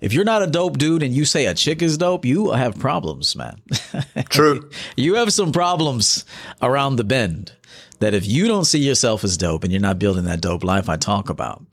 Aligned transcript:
If 0.00 0.12
you're 0.12 0.24
not 0.24 0.42
a 0.42 0.46
dope 0.46 0.78
dude 0.78 1.02
and 1.02 1.14
you 1.14 1.24
say 1.24 1.46
a 1.46 1.54
chick 1.54 1.82
is 1.82 1.98
dope, 1.98 2.24
you 2.24 2.52
have 2.52 2.78
problems, 2.78 3.34
man. 3.36 3.60
True. 4.28 4.68
you 4.96 5.14
have 5.14 5.32
some 5.32 5.52
problems 5.52 6.24
around 6.60 6.96
the 6.96 7.04
bend 7.04 7.52
that 8.00 8.14
if 8.14 8.26
you 8.26 8.46
don't 8.46 8.64
see 8.66 8.78
yourself 8.78 9.24
as 9.24 9.36
dope 9.36 9.64
and 9.64 9.72
you're 9.72 9.80
not 9.80 9.98
building 9.98 10.24
that 10.24 10.40
dope 10.40 10.64
life 10.64 10.88
I 10.88 10.96
talk 10.96 11.30
about, 11.30 11.64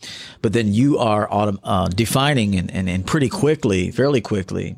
but 0.41 0.53
then 0.53 0.73
you 0.73 0.97
are 0.97 1.27
autom- 1.27 1.59
uh, 1.63 1.87
defining 1.89 2.55
and, 2.55 2.71
and, 2.71 2.89
and 2.89 3.05
pretty 3.05 3.29
quickly, 3.29 3.91
fairly 3.91 4.21
quickly, 4.21 4.77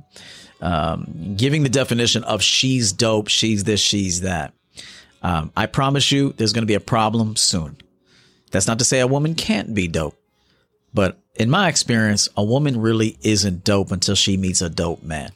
um, 0.62 1.36
giving 1.38 1.64
the 1.64 1.70
definition 1.70 2.24
of 2.24 2.42
she's 2.42 2.94
dope, 2.94 3.28
she's 3.28 3.64
this, 3.64 3.80
she's 3.80 4.22
that. 4.22 4.54
Um, 5.22 5.52
I 5.56 5.66
promise 5.66 6.12
you, 6.12 6.34
there's 6.34 6.54
going 6.54 6.64
to 6.64 6.68
be 6.68 6.76
a 6.76 6.80
problem 6.80 7.36
soon. 7.36 7.78
That's 8.52 8.68
not 8.68 8.80
to 8.80 8.86
say 8.86 9.00
a 9.00 9.08
woman 9.08 9.36
can't 9.36 9.74
be 9.74 9.88
dope, 9.88 10.18
but 10.94 11.20
in 11.36 11.50
my 11.50 11.68
experience, 11.68 12.30
a 12.36 12.44
woman 12.44 12.80
really 12.80 13.18
isn't 13.22 13.64
dope 13.64 13.92
until 13.92 14.16
she 14.16 14.38
meets 14.38 14.62
a 14.62 14.70
dope 14.70 15.04
man. 15.04 15.32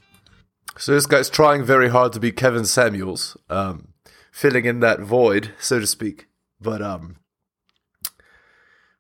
So 0.78 0.94
this 0.94 1.06
guy's 1.06 1.30
trying 1.30 1.64
very 1.64 1.90
hard 1.90 2.14
to 2.14 2.20
be 2.20 2.32
Kevin 2.32 2.66
Samuels, 2.66 3.36
um, 3.50 3.90
filling 4.32 4.66
in 4.66 4.80
that 4.80 5.02
void, 5.02 5.52
so 5.60 5.80
to 5.80 5.88
speak. 5.88 6.28
But 6.62 6.82
um, 6.82 7.18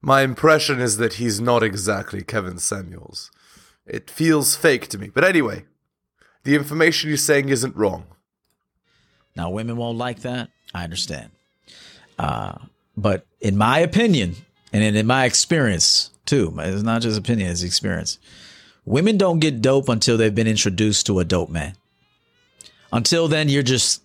my 0.01 0.21
impression 0.21 0.81
is 0.81 0.97
that 0.97 1.13
he's 1.13 1.39
not 1.39 1.63
exactly 1.63 2.21
Kevin 2.21 2.57
Samuels. 2.57 3.31
It 3.85 4.09
feels 4.09 4.55
fake 4.55 4.87
to 4.89 4.97
me. 4.97 5.09
But 5.13 5.23
anyway, 5.23 5.65
the 6.43 6.55
information 6.55 7.09
you're 7.09 7.17
saying 7.17 7.49
isn't 7.49 7.75
wrong. 7.75 8.05
Now, 9.35 9.49
women 9.49 9.77
won't 9.77 9.97
like 9.97 10.19
that. 10.21 10.49
I 10.73 10.83
understand. 10.83 11.31
Uh, 12.17 12.55
but 12.97 13.25
in 13.39 13.57
my 13.57 13.79
opinion, 13.79 14.35
and 14.73 14.83
in, 14.83 14.95
in 14.95 15.07
my 15.07 15.25
experience 15.25 16.11
too, 16.29 16.53
it's 16.59 16.83
not 16.83 17.01
just 17.01 17.17
opinion, 17.17 17.49
it's 17.49 17.63
experience. 17.63 18.19
Women 18.85 19.17
don't 19.17 19.39
get 19.39 19.61
dope 19.61 19.89
until 19.89 20.17
they've 20.17 20.33
been 20.33 20.47
introduced 20.47 21.05
to 21.07 21.19
a 21.19 21.25
dope 21.25 21.49
man. 21.49 21.75
Until 22.91 23.27
then, 23.27 23.49
you're 23.49 23.63
just 23.63 24.01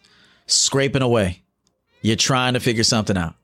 scraping 0.46 1.02
away. 1.02 1.42
You're 2.02 2.16
trying 2.16 2.54
to 2.54 2.60
figure 2.60 2.84
something 2.84 3.16
out. 3.16 3.34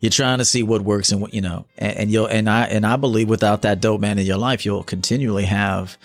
You're 0.00 0.10
trying 0.10 0.38
to 0.38 0.44
see 0.44 0.62
what 0.62 0.82
works 0.82 1.12
and 1.12 1.20
what 1.20 1.34
you 1.34 1.40
know, 1.40 1.66
and, 1.76 1.96
and 1.98 2.10
you'll 2.10 2.26
and 2.26 2.48
I 2.48 2.64
and 2.64 2.86
I 2.86 2.96
believe 2.96 3.28
without 3.28 3.62
that 3.62 3.80
dope 3.80 4.00
man 4.00 4.18
in 4.18 4.26
your 4.26 4.38
life, 4.38 4.64
you'll 4.64 4.84
continually 4.84 5.44
have 5.44 5.98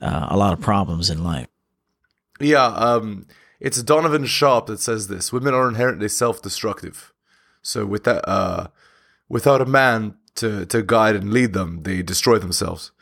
uh, 0.00 0.28
a 0.30 0.36
lot 0.36 0.52
of 0.52 0.60
problems 0.60 1.10
in 1.10 1.22
life. 1.22 1.46
Yeah, 2.40 2.66
um, 2.66 3.26
it's 3.60 3.82
Donovan 3.82 4.26
Sharp 4.26 4.66
that 4.66 4.80
says 4.80 5.08
this. 5.08 5.32
Women 5.32 5.54
are 5.54 5.68
inherently 5.68 6.08
self-destructive. 6.08 7.12
So 7.62 7.84
with 7.86 8.04
that, 8.04 8.26
uh, 8.28 8.68
without 9.28 9.60
a 9.60 9.66
man 9.66 10.16
to 10.36 10.66
to 10.66 10.82
guide 10.82 11.16
and 11.16 11.32
lead 11.32 11.52
them, 11.52 11.82
they 11.82 12.02
destroy 12.02 12.38
themselves. 12.38 12.92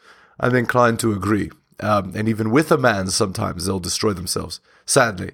I'm 0.40 0.54
inclined 0.54 1.00
to 1.00 1.12
agree. 1.12 1.50
Um, 1.80 2.12
and 2.14 2.28
even 2.28 2.50
with 2.50 2.70
a 2.70 2.78
man, 2.78 3.08
sometimes 3.08 3.66
they'll 3.66 3.80
destroy 3.80 4.12
themselves. 4.12 4.60
Sadly, 4.86 5.32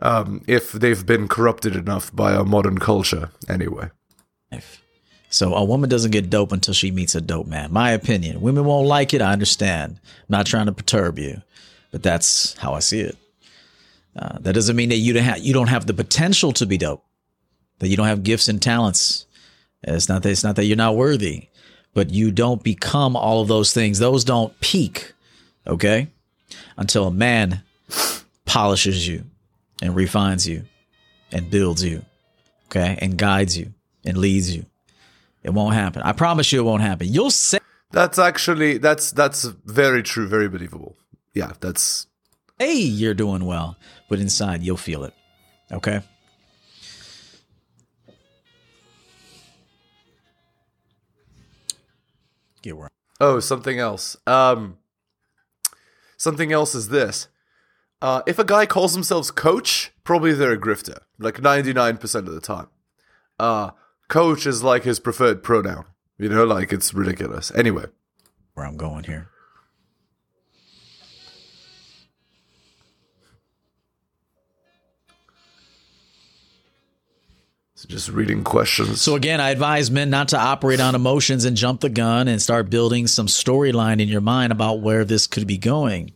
um, 0.00 0.42
if 0.46 0.72
they've 0.72 1.04
been 1.04 1.28
corrupted 1.28 1.76
enough 1.76 2.14
by 2.14 2.34
our 2.34 2.44
modern 2.44 2.78
culture, 2.78 3.30
anyway. 3.48 3.90
So 5.28 5.54
a 5.54 5.64
woman 5.64 5.88
doesn't 5.88 6.10
get 6.10 6.28
dope 6.28 6.50
until 6.50 6.74
she 6.74 6.90
meets 6.90 7.14
a 7.14 7.20
dope 7.20 7.46
man. 7.46 7.72
My 7.72 7.92
opinion. 7.92 8.40
Women 8.40 8.64
won't 8.64 8.88
like 8.88 9.14
it. 9.14 9.22
I 9.22 9.32
understand. 9.32 10.00
I'm 10.02 10.26
not 10.28 10.46
trying 10.46 10.66
to 10.66 10.72
perturb 10.72 11.20
you, 11.20 11.42
but 11.92 12.02
that's 12.02 12.54
how 12.58 12.74
I 12.74 12.80
see 12.80 13.00
it. 13.00 13.16
Uh, 14.16 14.38
that 14.40 14.54
doesn't 14.54 14.74
mean 14.74 14.88
that 14.88 14.96
you 14.96 15.12
don't 15.12 15.22
have 15.22 15.38
you 15.38 15.54
don't 15.54 15.68
have 15.68 15.86
the 15.86 15.94
potential 15.94 16.50
to 16.52 16.66
be 16.66 16.76
dope. 16.76 17.04
That 17.78 17.88
you 17.88 17.96
don't 17.96 18.08
have 18.08 18.24
gifts 18.24 18.48
and 18.48 18.60
talents. 18.60 19.26
It's 19.82 20.08
not 20.08 20.22
that 20.22 20.30
it's 20.30 20.44
not 20.44 20.56
that 20.56 20.64
you're 20.64 20.76
not 20.76 20.96
worthy, 20.96 21.48
but 21.94 22.10
you 22.10 22.30
don't 22.30 22.62
become 22.62 23.16
all 23.16 23.40
of 23.40 23.48
those 23.48 23.72
things. 23.72 23.98
Those 23.98 24.24
don't 24.24 24.58
peak, 24.60 25.12
okay? 25.66 26.08
Until 26.76 27.06
a 27.06 27.10
man 27.10 27.62
polishes 28.44 29.06
you 29.06 29.24
and 29.80 29.94
refines 29.94 30.46
you 30.46 30.64
and 31.32 31.50
builds 31.50 31.82
you, 31.84 32.04
okay, 32.66 32.98
and 33.00 33.16
guides 33.16 33.56
you 33.56 33.72
and 34.04 34.16
leads 34.16 34.54
you. 34.54 34.66
It 35.42 35.50
won't 35.50 35.74
happen. 35.74 36.02
I 36.02 36.12
promise 36.12 36.52
you, 36.52 36.60
it 36.60 36.64
won't 36.64 36.82
happen. 36.82 37.08
You'll 37.08 37.30
say 37.30 37.58
That's 37.92 38.18
actually 38.18 38.78
that's 38.78 39.10
that's 39.12 39.44
very 39.64 40.02
true, 40.02 40.28
very 40.28 40.48
believable. 40.48 40.96
Yeah, 41.34 41.52
that's 41.60 42.06
hey, 42.58 42.74
you're 42.74 43.14
doing 43.14 43.44
well, 43.46 43.76
but 44.08 44.20
inside 44.20 44.62
you'll 44.62 44.76
feel 44.76 45.04
it. 45.04 45.14
Okay. 45.72 46.02
Get 52.62 52.76
where 52.76 52.90
Oh, 53.20 53.38
something 53.38 53.78
else. 53.78 54.16
Um, 54.26 54.78
something 56.16 56.52
else 56.52 56.74
is 56.74 56.88
this. 56.88 57.28
Uh, 58.00 58.22
if 58.26 58.38
a 58.38 58.44
guy 58.44 58.64
calls 58.64 58.94
themselves 58.94 59.30
coach, 59.30 59.92
probably 60.04 60.32
they're 60.32 60.52
a 60.52 60.58
grifter, 60.58 61.00
like 61.18 61.36
99% 61.36 62.14
of 62.14 62.32
the 62.32 62.40
time. 62.40 62.68
Uh, 63.38 63.72
coach 64.08 64.46
is 64.46 64.62
like 64.62 64.84
his 64.84 64.98
preferred 64.98 65.42
pronoun. 65.42 65.84
You 66.18 66.30
know, 66.30 66.44
like 66.44 66.72
it's 66.72 66.94
ridiculous. 66.94 67.52
Anyway, 67.54 67.86
where 68.54 68.66
I'm 68.66 68.76
going 68.76 69.04
here. 69.04 69.28
Just 77.84 78.08
reading 78.08 78.44
questions. 78.44 79.00
So 79.00 79.14
again, 79.14 79.40
I 79.40 79.50
advise 79.50 79.90
men 79.90 80.10
not 80.10 80.28
to 80.28 80.38
operate 80.38 80.80
on 80.80 80.94
emotions 80.94 81.44
and 81.44 81.56
jump 81.56 81.80
the 81.80 81.88
gun 81.88 82.28
and 82.28 82.40
start 82.40 82.70
building 82.70 83.06
some 83.06 83.26
storyline 83.26 84.00
in 84.00 84.08
your 84.08 84.20
mind 84.20 84.52
about 84.52 84.80
where 84.80 85.04
this 85.04 85.26
could 85.26 85.46
be 85.46 85.58
going 85.58 86.12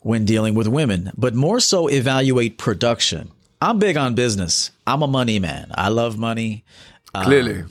when 0.00 0.24
dealing 0.24 0.54
with 0.54 0.68
women, 0.68 1.12
but 1.16 1.34
more 1.34 1.60
so 1.60 1.88
evaluate 1.88 2.58
production. 2.58 3.30
I'm 3.60 3.78
big 3.78 3.96
on 3.96 4.14
business. 4.14 4.70
I'm 4.86 5.02
a 5.02 5.08
money 5.08 5.38
man. 5.38 5.70
I 5.74 5.88
love 5.88 6.16
money. 6.16 6.64
Clearly. 7.14 7.62
Um, 7.62 7.70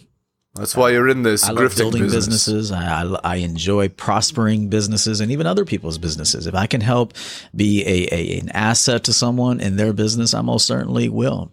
that's 0.57 0.75
why 0.75 0.89
you're 0.89 1.07
in 1.07 1.23
this. 1.23 1.43
I 1.43 1.51
love 1.51 1.75
building 1.75 2.03
business. 2.03 2.25
businesses. 2.25 2.71
I, 2.71 3.03
I, 3.03 3.19
I, 3.23 3.35
enjoy 3.37 3.89
prospering 3.89 4.69
businesses 4.69 5.21
and 5.21 5.31
even 5.31 5.45
other 5.45 5.65
people's 5.65 5.99
businesses. 5.99 6.47
If 6.47 6.55
I 6.55 6.65
can 6.65 6.81
help 6.81 7.13
be 7.55 7.83
a, 7.85 8.07
a 8.11 8.39
an 8.39 8.49
asset 8.49 9.03
to 9.05 9.13
someone 9.13 9.59
in 9.59 9.77
their 9.77 9.93
business, 9.93 10.33
I 10.33 10.41
most 10.41 10.65
certainly 10.65 11.09
will. 11.09 11.51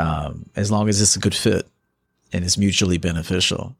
Um, 0.00 0.46
as 0.56 0.70
long 0.70 0.88
as 0.88 1.00
it's 1.00 1.16
a 1.16 1.20
good 1.20 1.34
fit 1.34 1.68
and 2.32 2.44
it's 2.44 2.56
mutually 2.56 2.98
beneficial. 2.98 3.76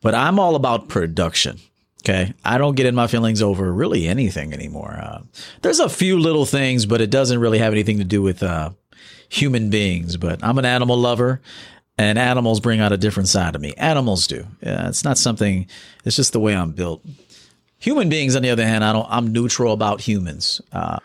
But 0.00 0.14
I'm 0.14 0.38
all 0.38 0.54
about 0.54 0.88
production. 0.88 1.58
Okay. 2.02 2.32
I 2.44 2.58
don't 2.58 2.76
get 2.76 2.86
in 2.86 2.94
my 2.94 3.06
feelings 3.06 3.42
over 3.42 3.72
really 3.72 4.06
anything 4.06 4.52
anymore. 4.52 4.98
Uh, 5.02 5.22
there's 5.62 5.80
a 5.80 5.88
few 5.88 6.18
little 6.18 6.46
things, 6.46 6.86
but 6.86 7.00
it 7.00 7.10
doesn't 7.10 7.40
really 7.40 7.58
have 7.58 7.72
anything 7.72 7.98
to 7.98 8.04
do 8.04 8.22
with 8.22 8.42
uh, 8.42 8.70
human 9.28 9.68
beings. 9.68 10.16
But 10.16 10.42
I'm 10.42 10.58
an 10.58 10.64
animal 10.64 10.96
lover 10.96 11.40
and 11.98 12.18
animals 12.18 12.60
bring 12.60 12.80
out 12.80 12.92
a 12.92 12.96
different 12.96 13.28
side 13.28 13.54
of 13.54 13.60
me. 13.60 13.74
Animals 13.76 14.26
do. 14.26 14.46
Yeah, 14.62 14.88
it's 14.88 15.04
not 15.04 15.18
something. 15.18 15.66
It's 16.04 16.16
just 16.16 16.32
the 16.32 16.40
way 16.40 16.54
I'm 16.54 16.70
built. 16.70 17.04
Human 17.80 18.08
beings, 18.08 18.34
on 18.34 18.42
the 18.42 18.50
other 18.50 18.66
hand, 18.66 18.84
I 18.84 18.92
don't. 18.92 19.06
I'm 19.10 19.32
neutral 19.32 19.72
about 19.72 20.00
humans. 20.00 20.60
Uh, 20.72 20.98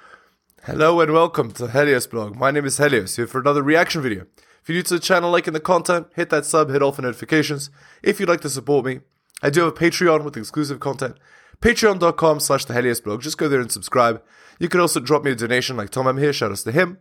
Hello 0.63 1.01
and 1.01 1.11
welcome 1.11 1.51
to 1.53 1.67
Helios 1.67 2.07
blog. 2.07 2.37
My 2.37 2.49
name 2.49 2.65
is 2.65 2.77
Helios 2.77 3.17
here 3.17 3.27
for 3.27 3.41
another 3.41 3.61
reaction 3.61 4.01
video. 4.01 4.25
If 4.63 4.69
you're 4.69 4.77
new 4.77 4.83
to 4.83 4.93
the 4.93 4.99
channel, 5.01 5.29
liking 5.29 5.51
the 5.51 5.59
content, 5.59 6.07
hit 6.15 6.29
that 6.29 6.45
sub, 6.45 6.69
hit 6.69 6.81
all 6.81 6.93
for 6.93 7.01
notifications. 7.01 7.69
If 8.01 8.17
you'd 8.17 8.29
like 8.29 8.39
to 8.41 8.49
support 8.49 8.85
me, 8.85 9.01
I 9.41 9.49
do 9.49 9.59
have 9.59 9.73
a 9.73 9.75
Patreon 9.75 10.23
with 10.23 10.37
exclusive 10.37 10.79
content. 10.79 11.17
Patreon.com 11.59 12.39
slash 12.39 12.63
the 12.63 12.73
Helios 12.73 13.01
blog. 13.01 13.21
Just 13.21 13.37
go 13.37 13.49
there 13.49 13.59
and 13.59 13.69
subscribe. 13.69 14.23
You 14.59 14.69
can 14.69 14.79
also 14.79 15.01
drop 15.01 15.25
me 15.25 15.31
a 15.31 15.35
donation 15.35 15.75
like 15.75 15.89
Tom 15.89 16.07
I'm 16.07 16.17
here. 16.17 16.31
Shout 16.31 16.51
outs 16.51 16.63
to 16.63 16.71
him. 16.71 16.99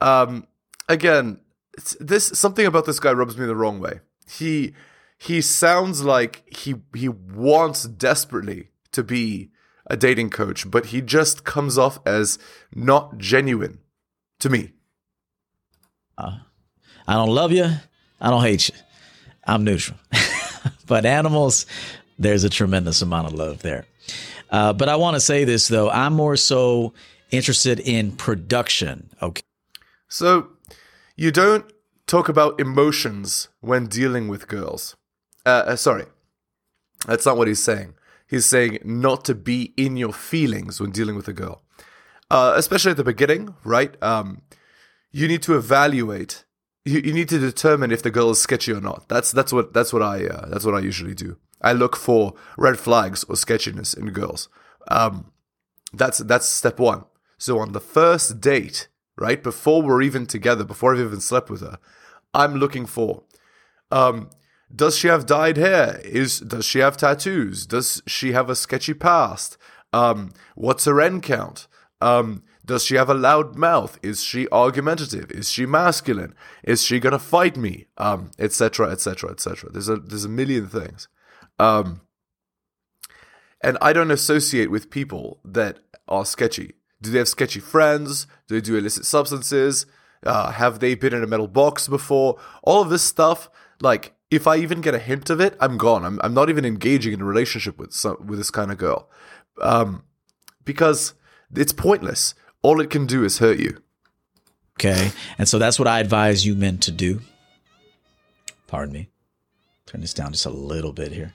Um, 0.00 0.46
again, 0.88 1.40
this 2.00 2.26
something 2.28 2.64
about 2.64 2.86
this 2.86 3.00
guy 3.00 3.12
rubs 3.12 3.36
me 3.36 3.44
the 3.44 3.54
wrong 3.54 3.80
way. 3.80 4.00
He 4.26 4.74
he 5.18 5.42
sounds 5.42 6.02
like 6.02 6.42
he 6.46 6.76
he 6.94 7.08
wants 7.08 7.84
desperately 7.84 8.70
to 8.92 9.02
be 9.02 9.50
a 9.86 9.96
dating 9.96 10.30
coach, 10.30 10.70
but 10.70 10.86
he 10.86 11.00
just 11.02 11.44
comes 11.44 11.76
off 11.76 11.98
as 12.06 12.38
not 12.74 13.18
genuine 13.18 13.80
to 14.38 14.48
me. 14.48 14.72
Uh, 16.16 16.38
I 17.08 17.14
don't 17.14 17.30
love 17.30 17.52
you. 17.52 17.70
I 18.20 18.30
don't 18.30 18.42
hate 18.42 18.68
you. 18.68 18.74
I'm 19.46 19.64
neutral. 19.64 19.98
but 20.86 21.06
animals, 21.06 21.64
there's 22.18 22.44
a 22.44 22.50
tremendous 22.50 23.00
amount 23.00 23.28
of 23.28 23.32
love 23.32 23.62
there. 23.62 23.86
Uh, 24.50 24.74
but 24.74 24.90
I 24.90 24.96
want 24.96 25.14
to 25.14 25.20
say 25.20 25.44
this 25.44 25.68
though. 25.68 25.88
I'm 25.88 26.12
more 26.12 26.36
so 26.36 26.92
interested 27.30 27.80
in 27.80 28.12
production. 28.12 29.08
Okay. 29.22 29.42
So 30.08 30.48
you 31.16 31.30
don't 31.30 31.64
talk 32.06 32.28
about 32.28 32.60
emotions 32.60 33.48
when 33.60 33.86
dealing 33.86 34.28
with 34.28 34.46
girls. 34.46 34.94
Uh, 35.46 35.64
uh, 35.66 35.76
sorry, 35.76 36.04
that's 37.06 37.24
not 37.24 37.38
what 37.38 37.48
he's 37.48 37.62
saying. 37.62 37.94
He's 38.26 38.44
saying 38.44 38.80
not 38.84 39.24
to 39.24 39.34
be 39.34 39.72
in 39.78 39.96
your 39.96 40.12
feelings 40.12 40.78
when 40.78 40.90
dealing 40.90 41.16
with 41.16 41.26
a 41.28 41.32
girl, 41.32 41.62
uh, 42.30 42.52
especially 42.56 42.90
at 42.90 42.98
the 42.98 43.04
beginning, 43.04 43.54
right? 43.64 43.96
Um, 44.02 44.42
you 45.10 45.26
need 45.26 45.42
to 45.44 45.56
evaluate. 45.56 46.44
You, 46.84 47.00
you 47.00 47.12
need 47.12 47.28
to 47.30 47.38
determine 47.38 47.90
if 47.90 48.02
the 48.02 48.10
girl 48.10 48.30
is 48.30 48.40
sketchy 48.40 48.72
or 48.72 48.80
not. 48.80 49.08
That's 49.08 49.32
that's 49.32 49.52
what 49.52 49.72
that's 49.72 49.92
what 49.92 50.02
I 50.02 50.26
uh, 50.26 50.48
that's 50.48 50.64
what 50.64 50.74
I 50.74 50.80
usually 50.80 51.14
do. 51.14 51.36
I 51.60 51.72
look 51.72 51.96
for 51.96 52.34
red 52.56 52.78
flags 52.78 53.24
or 53.24 53.36
sketchiness 53.36 53.94
in 53.94 54.10
girls. 54.10 54.48
Um, 54.88 55.32
that's 55.92 56.18
that's 56.18 56.46
step 56.46 56.78
one. 56.78 57.04
So 57.36 57.58
on 57.58 57.72
the 57.72 57.80
first 57.80 58.40
date, 58.40 58.88
right 59.16 59.42
before 59.42 59.82
we're 59.82 60.02
even 60.02 60.26
together, 60.26 60.64
before 60.64 60.94
I've 60.94 61.00
even 61.00 61.20
slept 61.20 61.50
with 61.50 61.60
her, 61.60 61.78
I'm 62.32 62.54
looking 62.54 62.86
for 62.86 63.22
um, 63.90 64.30
does 64.74 64.98
she 64.98 65.08
have 65.08 65.26
dyed 65.26 65.56
hair? 65.56 66.00
Is 66.04 66.40
does 66.40 66.64
she 66.64 66.80
have 66.80 66.96
tattoos? 66.96 67.66
Does 67.66 68.02
she 68.06 68.32
have 68.32 68.50
a 68.50 68.56
sketchy 68.56 68.94
past? 68.94 69.56
Um, 69.92 70.32
what's 70.54 70.84
her 70.84 71.00
end 71.00 71.22
count? 71.22 71.66
Um, 72.00 72.42
does 72.68 72.84
she 72.84 72.96
have 72.96 73.08
a 73.08 73.14
loud 73.14 73.56
mouth? 73.56 73.98
Is 74.02 74.22
she 74.22 74.46
argumentative? 74.50 75.30
Is 75.30 75.50
she 75.50 75.64
masculine? 75.64 76.34
Is 76.62 76.82
she 76.82 77.00
gonna 77.00 77.18
fight 77.18 77.56
me? 77.56 77.86
Um, 77.96 78.30
etc. 78.38 78.90
etc. 78.90 79.30
etc. 79.30 79.70
There's 79.72 79.88
a 79.88 79.96
there's 79.96 80.26
a 80.26 80.28
million 80.28 80.68
things. 80.68 81.08
Um, 81.58 82.02
and 83.62 83.78
I 83.80 83.92
don't 83.94 84.10
associate 84.10 84.70
with 84.70 84.90
people 84.90 85.40
that 85.44 85.78
are 86.06 86.26
sketchy. 86.26 86.74
Do 87.00 87.10
they 87.10 87.18
have 87.18 87.28
sketchy 87.28 87.60
friends? 87.60 88.26
Do 88.46 88.54
they 88.54 88.60
do 88.60 88.76
illicit 88.76 89.06
substances? 89.06 89.86
Uh, 90.22 90.52
have 90.52 90.80
they 90.80 90.94
been 90.94 91.14
in 91.14 91.24
a 91.24 91.26
metal 91.26 91.48
box 91.48 91.88
before? 91.88 92.38
All 92.62 92.82
of 92.82 92.90
this 92.90 93.02
stuff, 93.02 93.48
like 93.80 94.14
if 94.30 94.46
I 94.46 94.56
even 94.56 94.82
get 94.82 94.94
a 94.94 94.98
hint 94.98 95.30
of 95.30 95.40
it, 95.40 95.56
I'm 95.58 95.78
gone. 95.78 96.04
I'm, 96.04 96.20
I'm 96.22 96.34
not 96.34 96.50
even 96.50 96.66
engaging 96.66 97.14
in 97.14 97.22
a 97.22 97.24
relationship 97.24 97.78
with 97.78 97.94
some, 97.94 98.26
with 98.26 98.38
this 98.38 98.50
kind 98.50 98.70
of 98.70 98.76
girl, 98.76 99.08
um, 99.62 100.02
because 100.64 101.14
it's 101.54 101.72
pointless. 101.72 102.34
All 102.68 102.82
it 102.82 102.90
can 102.90 103.06
do 103.06 103.24
is 103.24 103.38
hurt 103.38 103.58
you. 103.58 103.80
Okay, 104.74 105.10
and 105.38 105.48
so 105.48 105.58
that's 105.58 105.78
what 105.78 105.88
I 105.88 106.00
advise 106.00 106.44
you 106.44 106.54
men 106.54 106.76
to 106.80 106.90
do. 106.90 107.22
Pardon 108.66 108.92
me. 108.92 109.08
Turn 109.86 110.02
this 110.02 110.12
down 110.12 110.32
just 110.32 110.44
a 110.44 110.50
little 110.50 110.92
bit 110.92 111.10
here. 111.10 111.32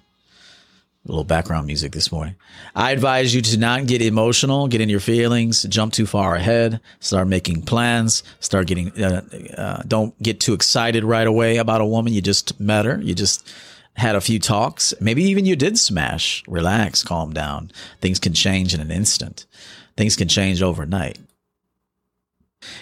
A 1.07 1.11
little 1.11 1.23
background 1.23 1.65
music 1.65 1.91
this 1.91 2.11
morning. 2.11 2.35
I 2.75 2.91
advise 2.91 3.33
you 3.33 3.41
to 3.41 3.57
not 3.57 3.87
get 3.87 4.03
emotional, 4.03 4.67
get 4.67 4.79
in 4.79 4.89
your 4.89 4.99
feelings, 4.99 5.63
jump 5.63 5.93
too 5.93 6.05
far 6.05 6.35
ahead, 6.35 6.79
start 6.99 7.27
making 7.27 7.63
plans, 7.63 8.21
start 8.39 8.67
getting, 8.67 8.91
uh, 9.03 9.23
uh, 9.57 9.81
don't 9.87 10.13
get 10.21 10.39
too 10.39 10.53
excited 10.53 11.03
right 11.03 11.25
away 11.25 11.57
about 11.57 11.81
a 11.81 11.85
woman. 11.85 12.13
You 12.13 12.21
just 12.21 12.59
met 12.59 12.85
her. 12.85 13.01
You 13.01 13.15
just 13.15 13.51
had 13.95 14.15
a 14.15 14.21
few 14.21 14.37
talks. 14.37 14.93
Maybe 15.01 15.23
even 15.23 15.47
you 15.47 15.55
did 15.55 15.79
smash. 15.79 16.43
Relax, 16.47 17.01
calm 17.01 17.33
down. 17.33 17.71
Things 18.01 18.19
can 18.19 18.33
change 18.33 18.75
in 18.75 18.81
an 18.81 18.91
instant. 18.91 19.47
Things 19.95 20.15
can 20.15 20.27
change 20.27 20.61
overnight. 20.61 21.19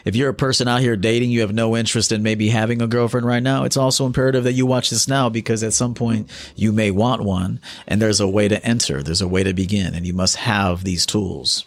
If 0.06 0.16
you're 0.16 0.30
a 0.30 0.34
person 0.34 0.68
out 0.68 0.81
here 0.81 0.96
dating, 0.96 1.31
you 1.31 1.42
have 1.42 1.54
no 1.54 1.75
interest 1.75 2.12
in 2.12 2.24
maybe 2.24 2.50
having 2.50 2.81
a 2.81 2.88
girlfriend 2.88 3.25
right 3.25 3.44
now, 3.44 3.63
it's 3.63 3.78
also 3.78 4.06
imperative 4.06 4.44
that 4.44 4.54
you 4.54 4.66
watch 4.66 4.90
this 4.90 5.08
now 5.08 5.30
because 5.30 5.63
at 5.63 5.74
some 5.74 5.94
point 5.94 6.30
you 6.56 6.72
may 6.72 6.92
want 6.92 7.24
one 7.24 7.60
and 7.88 8.02
there's 8.02 8.19
a 8.19 8.28
way 8.28 8.48
to 8.48 8.63
enter, 8.66 9.02
there's 9.02 9.22
a 9.22 9.28
way 9.28 9.44
to 9.44 9.54
begin, 9.54 9.94
and 9.94 10.06
you 10.06 10.13
must 10.13 10.38
have 10.38 10.84
these 10.84 11.06
tools. 11.06 11.66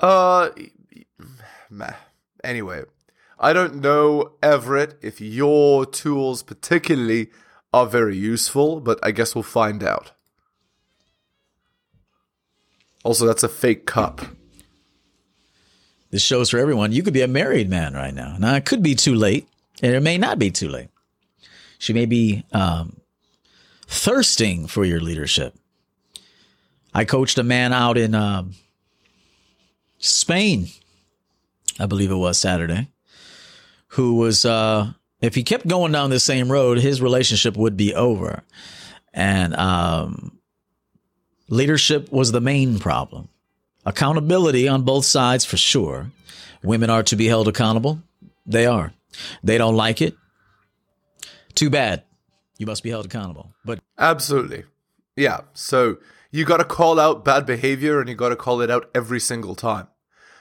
Uh, 0.00 0.50
anyway, 2.42 2.82
I 3.38 3.52
don't 3.52 3.76
know, 3.76 4.32
Everett, 4.42 4.98
if 5.02 5.20
your 5.20 5.86
tools 5.86 6.42
particularly 6.42 7.30
are 7.72 7.86
very 7.86 8.16
useful, 8.16 8.80
but 8.80 8.98
I 9.02 9.10
guess 9.10 9.34
we'll 9.34 9.42
find 9.42 9.82
out. 9.82 10.12
Also, 13.04 13.26
that's 13.26 13.42
a 13.42 13.48
fake 13.48 13.86
cup 13.86 14.22
this 16.12 16.22
show's 16.22 16.50
for 16.50 16.58
everyone. 16.58 16.92
You 16.92 17.02
could 17.02 17.14
be 17.14 17.22
a 17.22 17.28
married 17.28 17.68
man 17.68 17.94
right 17.94 18.14
now. 18.14 18.36
Now, 18.38 18.54
it 18.54 18.66
could 18.66 18.82
be 18.82 18.94
too 18.94 19.14
late, 19.14 19.48
and 19.82 19.94
it 19.94 20.00
may 20.00 20.18
not 20.18 20.38
be 20.38 20.50
too 20.50 20.68
late. 20.68 20.90
She 21.78 21.94
may 21.94 22.04
be 22.06 22.44
um, 22.52 23.00
thirsting 23.86 24.66
for 24.68 24.84
your 24.84 25.00
leadership. 25.00 25.56
I 26.94 27.06
coached 27.06 27.38
a 27.38 27.42
man 27.42 27.72
out 27.72 27.96
in 27.96 28.14
um, 28.14 28.52
Spain, 29.98 30.68
I 31.80 31.86
believe 31.86 32.10
it 32.10 32.16
was 32.16 32.38
Saturday, 32.38 32.88
who 33.88 34.16
was, 34.16 34.44
uh, 34.44 34.92
if 35.22 35.34
he 35.34 35.42
kept 35.42 35.66
going 35.66 35.92
down 35.92 36.10
the 36.10 36.20
same 36.20 36.52
road, 36.52 36.78
his 36.78 37.00
relationship 37.00 37.56
would 37.56 37.78
be 37.78 37.94
over. 37.94 38.42
And 39.14 39.56
um, 39.56 40.38
leadership 41.52 42.10
was 42.10 42.32
the 42.32 42.40
main 42.40 42.78
problem. 42.78 43.28
Accountability 43.84 44.66
on 44.68 44.82
both 44.82 45.04
sides 45.04 45.44
for 45.44 45.56
sure. 45.56 46.10
Women 46.62 46.90
are 46.90 47.02
to 47.04 47.16
be 47.16 47.26
held 47.26 47.46
accountable. 47.46 48.00
They 48.46 48.66
are. 48.66 48.94
They 49.44 49.58
don't 49.58 49.76
like 49.76 50.00
it. 50.00 50.16
Too 51.54 51.68
bad. 51.68 52.04
You 52.56 52.66
must 52.66 52.82
be 52.82 52.90
held 52.90 53.04
accountable. 53.04 53.52
But 53.64 53.80
absolutely. 53.98 54.64
Yeah. 55.16 55.42
So 55.52 55.98
you 56.30 56.44
got 56.44 56.58
to 56.58 56.64
call 56.64 56.98
out 56.98 57.24
bad 57.24 57.44
behavior 57.44 58.00
and 58.00 58.08
you 58.08 58.14
got 58.14 58.30
to 58.30 58.36
call 58.36 58.62
it 58.62 58.70
out 58.70 58.90
every 58.94 59.20
single 59.20 59.54
time. 59.54 59.88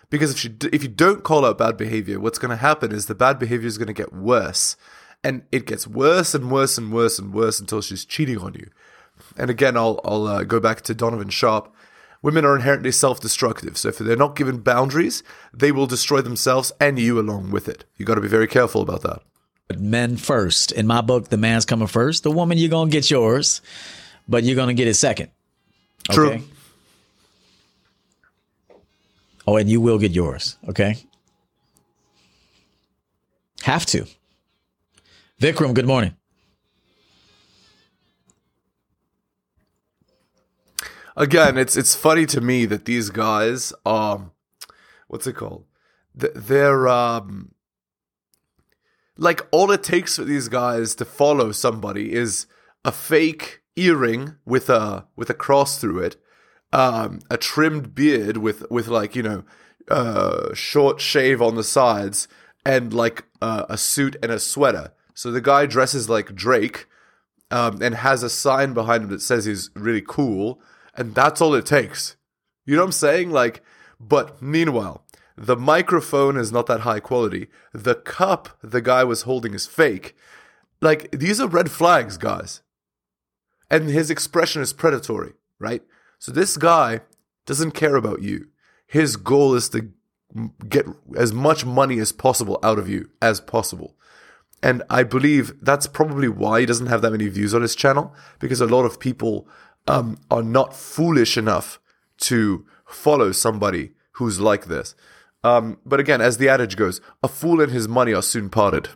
Because 0.09 0.31
if 0.31 0.45
you 0.45 0.55
if 0.71 0.83
you 0.83 0.89
don't 0.89 1.23
call 1.23 1.45
out 1.45 1.57
bad 1.57 1.77
behavior, 1.77 2.19
what's 2.19 2.39
going 2.39 2.51
to 2.51 2.57
happen 2.57 2.91
is 2.91 3.07
the 3.07 3.15
bad 3.15 3.39
behavior 3.39 3.67
is 3.67 3.77
going 3.77 3.87
to 3.87 3.93
get 3.93 4.13
worse. 4.13 4.77
And 5.23 5.43
it 5.51 5.65
gets 5.65 5.85
worse 5.87 6.33
and 6.33 6.49
worse 6.51 6.77
and 6.77 6.93
worse 6.93 7.19
and 7.19 7.33
worse 7.33 7.59
until 7.59 7.81
she's 7.81 8.05
cheating 8.05 8.39
on 8.39 8.53
you. 8.53 8.69
And 9.37 9.49
again, 9.49 9.77
I'll 9.77 9.99
I'll 10.03 10.27
uh, 10.27 10.43
go 10.43 10.59
back 10.59 10.81
to 10.81 10.93
Donovan 10.93 11.29
Sharp. 11.29 11.73
Women 12.21 12.45
are 12.45 12.55
inherently 12.55 12.91
self 12.91 13.19
destructive, 13.19 13.77
so 13.77 13.89
if 13.89 13.97
they're 13.97 14.15
not 14.15 14.35
given 14.35 14.59
boundaries, 14.59 15.23
they 15.53 15.71
will 15.71 15.87
destroy 15.87 16.21
themselves 16.21 16.71
and 16.79 16.99
you 16.99 17.19
along 17.19 17.51
with 17.51 17.67
it. 17.67 17.85
You 17.97 18.05
got 18.05 18.15
to 18.15 18.21
be 18.21 18.27
very 18.27 18.47
careful 18.47 18.81
about 18.81 19.01
that. 19.01 19.21
But 19.67 19.79
men 19.79 20.17
first. 20.17 20.71
In 20.71 20.85
my 20.85 21.01
book, 21.01 21.29
the 21.29 21.37
man's 21.37 21.65
coming 21.65 21.87
first. 21.87 22.23
The 22.23 22.31
woman, 22.31 22.57
you're 22.57 22.69
going 22.69 22.89
to 22.89 22.91
get 22.91 23.09
yours, 23.09 23.61
but 24.27 24.43
you're 24.43 24.55
going 24.55 24.67
to 24.67 24.73
get 24.73 24.87
it 24.87 24.95
second. 24.95 25.31
Okay? 26.09 26.15
True. 26.15 26.43
Oh, 29.47 29.55
and 29.55 29.69
you 29.69 29.81
will 29.81 29.97
get 29.97 30.11
yours. 30.11 30.57
Okay. 30.67 30.97
Have 33.63 33.85
to. 33.87 34.05
Vikram, 35.39 35.73
good 35.73 35.87
morning. 35.87 36.15
Again, 41.15 41.57
it's 41.57 41.75
it's 41.75 41.95
funny 41.95 42.25
to 42.27 42.41
me 42.41 42.65
that 42.65 42.85
these 42.85 43.09
guys, 43.09 43.73
um, 43.85 44.31
what's 45.07 45.27
it 45.27 45.33
called? 45.33 45.65
They're 46.13 46.87
um, 46.87 47.53
like 49.17 49.47
all 49.51 49.71
it 49.71 49.83
takes 49.83 50.17
for 50.17 50.23
these 50.23 50.47
guys 50.47 50.95
to 50.95 51.05
follow 51.05 51.51
somebody 51.51 52.13
is 52.13 52.47
a 52.83 52.91
fake 52.91 53.61
earring 53.75 54.35
with 54.45 54.69
a 54.69 55.07
with 55.15 55.29
a 55.29 55.35
cross 55.35 55.77
through 55.79 55.99
it, 55.99 56.15
um, 56.73 57.19
a 57.29 57.37
trimmed 57.37 57.95
beard 57.95 58.37
with 58.37 58.69
with 58.69 58.87
like 58.87 59.15
you 59.15 59.23
know, 59.23 59.43
uh, 59.89 60.53
short 60.53 60.99
shave 60.99 61.41
on 61.41 61.55
the 61.55 61.63
sides, 61.63 62.27
and 62.65 62.93
like 62.93 63.25
uh, 63.41 63.65
a 63.69 63.77
suit 63.77 64.15
and 64.21 64.31
a 64.31 64.39
sweater. 64.39 64.93
So 65.13 65.31
the 65.31 65.41
guy 65.41 65.65
dresses 65.65 66.09
like 66.09 66.35
Drake. 66.35 66.87
Um, 67.53 67.81
and 67.81 67.95
has 67.95 68.23
a 68.23 68.29
sign 68.29 68.73
behind 68.73 69.03
him 69.03 69.09
that 69.09 69.21
says 69.21 69.43
he's 69.43 69.71
really 69.75 70.01
cool 70.07 70.61
and 70.95 71.15
that's 71.15 71.41
all 71.41 71.53
it 71.55 71.65
takes. 71.65 72.17
You 72.65 72.75
know 72.75 72.81
what 72.81 72.87
I'm 72.87 72.91
saying? 72.93 73.31
Like, 73.31 73.63
but 73.99 74.41
meanwhile, 74.41 75.05
the 75.37 75.55
microphone 75.55 76.37
is 76.37 76.51
not 76.51 76.67
that 76.67 76.81
high 76.81 76.99
quality. 76.99 77.47
The 77.73 77.95
cup 77.95 78.49
the 78.61 78.81
guy 78.81 79.03
was 79.03 79.23
holding 79.23 79.53
is 79.53 79.67
fake. 79.67 80.15
Like, 80.81 81.11
these 81.11 81.39
are 81.39 81.47
red 81.47 81.71
flags, 81.71 82.17
guys. 82.17 82.61
And 83.69 83.89
his 83.89 84.09
expression 84.09 84.61
is 84.61 84.73
predatory, 84.73 85.33
right? 85.59 85.83
So 86.19 86.31
this 86.31 86.57
guy 86.57 87.01
doesn't 87.45 87.71
care 87.71 87.95
about 87.95 88.21
you. 88.21 88.47
His 88.85 89.15
goal 89.15 89.55
is 89.55 89.69
to 89.69 89.91
get 90.67 90.85
as 91.15 91.33
much 91.33 91.65
money 91.65 91.99
as 91.99 92.11
possible 92.11 92.59
out 92.63 92.79
of 92.79 92.89
you 92.89 93.09
as 93.21 93.39
possible. 93.39 93.95
And 94.63 94.83
I 94.89 95.03
believe 95.03 95.53
that's 95.61 95.87
probably 95.87 96.27
why 96.27 96.59
he 96.59 96.65
doesn't 96.65 96.87
have 96.87 97.01
that 97.01 97.11
many 97.11 97.27
views 97.27 97.53
on 97.53 97.61
his 97.61 97.75
channel 97.75 98.13
because 98.39 98.61
a 98.61 98.67
lot 98.67 98.85
of 98.85 98.99
people 98.99 99.47
um, 99.87 100.17
are 100.29 100.43
not 100.43 100.75
foolish 100.75 101.37
enough 101.37 101.79
to 102.19 102.65
follow 102.85 103.31
somebody 103.31 103.91
who's 104.13 104.39
like 104.39 104.65
this. 104.65 104.95
Um, 105.43 105.79
but 105.85 105.99
again, 105.99 106.21
as 106.21 106.37
the 106.37 106.49
adage 106.49 106.75
goes, 106.75 107.01
a 107.23 107.27
fool 107.27 107.61
and 107.61 107.71
his 107.71 107.87
money 107.87 108.13
are 108.13 108.21
soon 108.21 108.49
parted. 108.49 108.89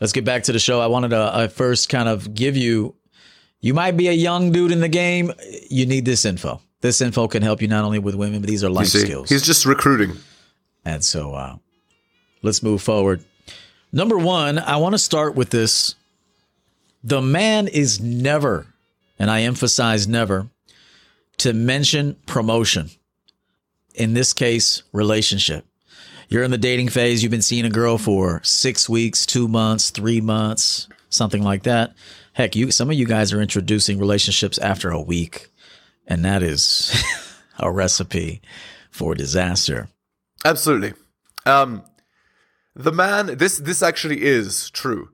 Let's 0.00 0.12
get 0.12 0.24
back 0.24 0.44
to 0.44 0.52
the 0.52 0.60
show. 0.60 0.80
I 0.80 0.86
wanted 0.86 1.08
to 1.08 1.18
uh, 1.18 1.48
first 1.48 1.88
kind 1.88 2.08
of 2.08 2.32
give 2.32 2.56
you, 2.56 2.94
you 3.60 3.74
might 3.74 3.96
be 3.96 4.06
a 4.06 4.12
young 4.12 4.52
dude 4.52 4.70
in 4.70 4.80
the 4.80 4.88
game. 4.88 5.32
You 5.68 5.86
need 5.86 6.04
this 6.04 6.24
info. 6.24 6.60
This 6.80 7.00
info 7.00 7.26
can 7.26 7.42
help 7.42 7.60
you 7.60 7.66
not 7.66 7.84
only 7.84 7.98
with 7.98 8.14
women, 8.14 8.40
but 8.40 8.48
these 8.48 8.62
are 8.62 8.70
life 8.70 8.86
see, 8.86 9.00
skills. 9.00 9.28
He's 9.28 9.42
just 9.42 9.66
recruiting. 9.66 10.16
And 10.84 11.04
so 11.04 11.34
uh, 11.34 11.56
let's 12.42 12.62
move 12.62 12.80
forward. 12.80 13.24
Number 13.90 14.16
one, 14.16 14.60
I 14.60 14.76
want 14.76 14.94
to 14.94 14.98
start 14.98 15.34
with 15.34 15.50
this. 15.50 15.96
The 17.02 17.20
man 17.20 17.66
is 17.66 18.00
never 18.00 18.66
and 19.18 19.30
I 19.30 19.42
emphasize 19.42 20.06
never, 20.06 20.48
to 21.38 21.52
mention 21.52 22.16
promotion. 22.26 22.90
In 23.94 24.14
this 24.14 24.32
case, 24.32 24.82
relationship. 24.92 25.64
You're 26.28 26.44
in 26.44 26.50
the 26.50 26.58
dating 26.58 26.88
phase. 26.88 27.22
You've 27.22 27.30
been 27.30 27.42
seeing 27.42 27.64
a 27.64 27.70
girl 27.70 27.98
for 27.98 28.40
six 28.44 28.88
weeks, 28.88 29.24
two 29.24 29.48
months, 29.48 29.90
three 29.90 30.20
months, 30.20 30.88
something 31.08 31.42
like 31.42 31.62
that. 31.62 31.94
Heck, 32.34 32.54
you, 32.54 32.70
some 32.70 32.90
of 32.90 32.96
you 32.96 33.06
guys 33.06 33.32
are 33.32 33.40
introducing 33.40 33.98
relationships 33.98 34.58
after 34.58 34.90
a 34.90 35.00
week. 35.00 35.48
And 36.06 36.24
that 36.24 36.42
is, 36.42 37.02
a 37.58 37.70
recipe 37.70 38.40
for 38.90 39.14
disaster. 39.14 39.88
Absolutely. 40.44 40.94
Um, 41.46 41.82
the 42.74 42.92
man, 42.92 43.38
this 43.38 43.58
this 43.58 43.82
actually 43.82 44.22
is 44.22 44.70
true. 44.70 45.10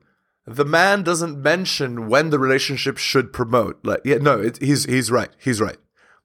The 0.47 0.65
man 0.65 1.01
doesn't 1.03 1.41
mention 1.41 2.07
when 2.07 2.29
the 2.29 2.37
relationship 2.37 2.97
should 2.97 3.33
promote. 3.33 3.83
Like, 3.83 4.01
yeah, 4.05 4.17
no, 4.17 4.39
it, 4.39 4.61
he's 4.61 4.85
he's 4.85 5.09
right. 5.09 5.29
He's 5.39 5.59
right. 5.59 5.77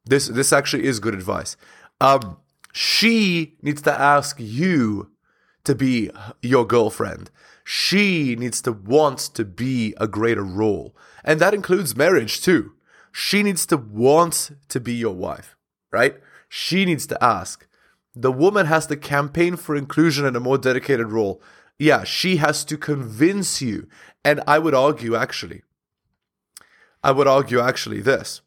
This 0.05 0.29
this 0.29 0.53
actually 0.53 0.85
is 0.85 1.00
good 1.00 1.15
advice. 1.15 1.57
Um, 2.00 2.37
she 2.73 3.57
needs 3.62 3.83
to 3.83 3.93
ask 3.93 4.37
you 4.39 5.11
to 5.65 5.75
be 5.75 6.11
your 6.43 6.67
girlfriend. 6.67 7.31
She 7.65 8.37
needs 8.37 8.61
to 8.62 8.73
want 8.73 9.19
to 9.35 9.45
be 9.45 9.95
a 9.99 10.07
greater 10.07 10.43
role, 10.43 10.95
and 11.25 11.41
that 11.41 11.55
includes 11.55 11.97
marriage 11.97 12.43
too. 12.43 12.73
She 13.12 13.43
needs 13.43 13.67
to 13.67 13.77
want 13.77 14.50
to 14.69 14.81
be 14.81 14.95
your 14.95 15.15
wife, 15.15 15.57
right? 15.91 16.17
She 16.49 16.85
needs 16.85 17.07
to 17.07 17.25
ask. 17.25 17.67
The 18.15 18.33
woman 18.33 18.67
has 18.67 18.87
to 18.89 18.97
campaign 18.97 19.57
for 19.57 19.77
inclusion 19.77 20.27
in 20.27 20.37
a 20.37 20.41
more 20.41 20.59
dedicated 20.59 21.12
role. 21.12 21.41
Yeah, 21.80 22.04
she 22.04 22.37
has 22.37 22.62
to 22.66 22.76
convince 22.76 23.62
you. 23.62 23.88
And 24.22 24.42
I 24.46 24.58
would 24.58 24.75
argue, 24.75 25.16
actually, 25.16 25.62
I 27.02 27.10
would 27.10 27.26
argue, 27.26 27.58
actually, 27.58 28.02
this. 28.02 28.42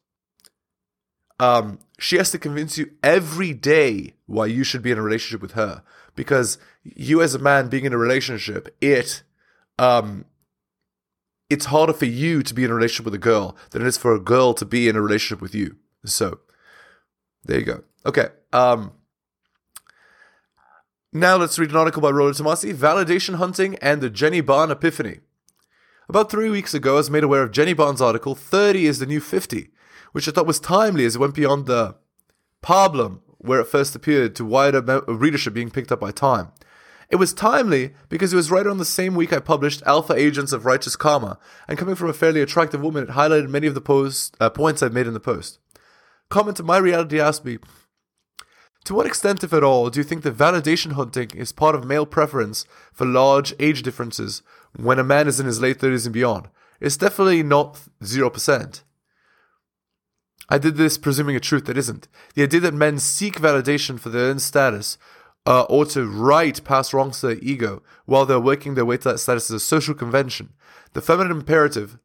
Um, 1.40 1.80
she 1.98 2.18
has 2.18 2.30
to 2.30 2.38
convince 2.38 2.78
you 2.78 2.92
every 3.02 3.52
day 3.52 4.14
why 4.28 4.46
you 4.46 4.64
should 4.64 4.84
be 4.84 4.92
in 4.92 5.00
a 5.00 5.02
relationship 5.02 5.42
with 5.42 5.54
her. 5.54 5.82
Because 6.16 6.60
you, 6.84 7.24
as 7.24 7.34
a 7.34 7.40
man, 7.40 7.70
being 7.70 7.86
in 7.86 7.94
a 7.94 7.98
relationship, 7.98 8.74
it, 8.80 9.24
um, 9.80 10.26
it's 11.50 11.66
harder 11.66 11.94
for 11.94 12.06
you 12.06 12.44
to 12.44 12.54
be 12.54 12.64
in 12.64 12.70
a 12.70 12.76
relationship 12.76 13.06
with 13.06 13.16
a 13.16 13.30
girl 13.32 13.58
than 13.72 13.82
it 13.82 13.88
is 13.88 13.98
for 13.98 14.14
a 14.14 14.20
girl 14.20 14.54
to 14.54 14.64
be 14.64 14.88
in 14.88 14.96
a 14.96 15.02
relationship 15.02 15.42
with 15.42 15.56
you. 15.56 15.78
So, 16.06 16.38
there 17.46 17.58
you 17.58 17.66
go. 17.66 17.84
Okay. 18.06 18.28
Um, 18.52 18.92
now 21.14 21.38
let's 21.38 21.60
read 21.60 21.70
an 21.70 21.76
article 21.76 22.02
by 22.02 22.10
Rollo 22.10 22.32
Tomasi, 22.32 22.74
Validation 22.74 23.36
Hunting 23.36 23.76
and 23.76 24.02
the 24.02 24.10
Jenny 24.10 24.42
Bond 24.42 24.72
Epiphany. 24.72 25.20
About 26.10 26.32
three 26.32 26.50
weeks 26.50 26.74
ago, 26.74 26.94
I 26.94 26.98
was 26.98 27.12
made 27.12 27.24
aware 27.24 27.44
of 27.44 27.52
Jenny 27.52 27.74
Bond's 27.74 28.02
article, 28.02 28.34
30 28.34 28.88
is 28.88 28.98
the 28.98 29.06
new 29.06 29.20
50, 29.20 29.70
which 30.12 30.28
I 30.28 30.32
thought 30.32 30.48
was 30.48 30.60
timely 30.60 31.06
as 31.06 31.16
it 31.16 31.20
went 31.20 31.36
beyond 31.36 31.68
the 31.68 31.96
problem 32.64 33.22
where 33.38 33.60
it 33.60 33.68
first 33.68 33.96
appeared 33.96 34.36
to 34.36 34.46
wider 34.46 34.82
readership 35.08 35.54
being 35.54 35.70
picked 35.70 35.92
up 35.92 36.00
by 36.00 36.10
time. 36.10 36.52
It 37.10 37.18
was 37.18 37.32
timely 37.32 37.94
because 38.10 38.34
it 38.34 38.38
was 38.38 38.50
right 38.50 38.66
on 38.66 38.80
the 38.80 38.86
same 38.86 39.14
week 39.14 39.32
I 39.32 39.40
published 39.40 39.84
Alpha 39.86 40.16
Agents 40.16 40.52
of 40.52 40.66
Righteous 40.66 40.96
Karma, 40.96 41.38
and 41.68 41.78
coming 41.78 41.94
from 41.94 42.10
a 42.10 42.14
fairly 42.14 42.42
attractive 42.42 42.82
woman, 42.82 43.04
it 43.04 43.10
highlighted 43.10 43.50
many 43.50 43.68
of 43.68 43.76
the 43.76 43.82
post, 43.82 44.36
uh, 44.40 44.50
points 44.50 44.82
I've 44.82 44.94
made 44.94 45.06
in 45.06 45.14
the 45.14 45.20
post. 45.20 45.60
Comment 46.30 46.58
to 46.58 46.64
My 46.64 46.78
Reality 46.78 47.20
asked 47.20 47.46
me, 47.46 47.60
to 48.86 48.94
what 48.94 49.06
extent, 49.06 49.44
if 49.44 49.54
at 49.54 49.64
all, 49.64 49.90
do 49.90 50.00
you 50.00 50.04
think 50.04 50.24
that 50.24 50.38
validation 50.38 50.94
hunting 50.94 51.30
is 51.36 51.52
part 51.52 51.76
of 51.76 51.86
male 51.86 52.06
preference 52.06 52.66
for 52.92 53.06
large 53.06 53.54
age 53.60 53.82
differences 53.82 54.42
when 54.76 55.00
a 55.00 55.04
man 55.04 55.28
is 55.28 55.40
in 55.40 55.46
his 55.46 55.62
late 55.62 55.80
30s 55.80 56.06
and 56.06 56.14
beyond? 56.14 56.50
It's 56.82 56.98
definitely 56.98 57.44
not 57.44 57.80
0%. 58.02 58.84
I 60.50 60.58
did 60.58 60.76
this 60.76 60.98
presuming 60.98 61.38
a 61.38 61.40
truth 61.40 61.66
that 61.66 61.78
isn't. 61.78 62.10
The 62.36 62.44
idea 62.44 62.60
that 62.60 62.74
men 62.74 63.00
seek 63.00 63.36
validation 63.36 63.98
for 63.98 64.10
their 64.10 64.30
own 64.30 64.40
status 64.40 64.98
uh, 65.46 65.64
or 65.64 65.86
to 65.86 66.06
right 66.06 66.62
past 66.66 66.94
wrongs 66.94 67.22
to 67.22 67.28
their 67.28 67.38
ego 67.38 67.82
while 68.06 68.26
they're 68.26 68.40
working 68.40 68.76
their 68.76 68.86
way 68.86 68.98
to 68.98 69.10
that 69.10 69.20
status 69.20 69.46
is 69.46 69.52
a 69.52 69.60
social 69.60 69.94
convention. 69.94 70.54
The 70.92 71.02
feminine 71.02 71.32
imperative 71.32 71.98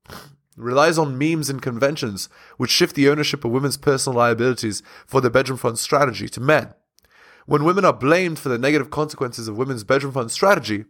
relies 0.59 0.99
on 0.99 1.19
memes 1.19 1.49
and 1.49 1.63
conventions 1.63 2.29
which 2.57 2.71
shift 2.71 2.95
the 2.95 3.09
ownership 3.09 3.45
of 3.45 3.51
women's 3.51 3.77
personal 3.77 4.19
liabilities 4.19 4.83
for 5.07 5.21
their 5.21 5.31
bedroom 5.31 5.59
fund 5.59 5.79
strategy 5.79 6.29
to 6.29 6.41
men. 6.41 6.75
When 7.47 7.65
women 7.65 7.85
are 7.85 7.93
blamed 7.93 8.39
for 8.39 8.51
the 8.51 8.59
negative 8.59 8.91
consequences 8.91 9.49
of 9.49 9.57
women's 9.57 9.85
bedroom 9.85 10.13
fund 10.13 10.31
strategy, 10.31 10.85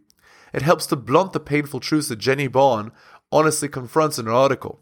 it 0.53 0.61
helps 0.61 0.85
to 0.87 0.95
blunt 0.95 1.33
the 1.33 1.39
painful 1.39 1.79
truths 1.79 2.09
that 2.09 2.17
Jenny 2.17 2.47
Bond 2.47 2.91
honestly 3.31 3.69
confronts 3.69 4.19
in 4.19 4.25
her 4.25 4.33
article. 4.33 4.81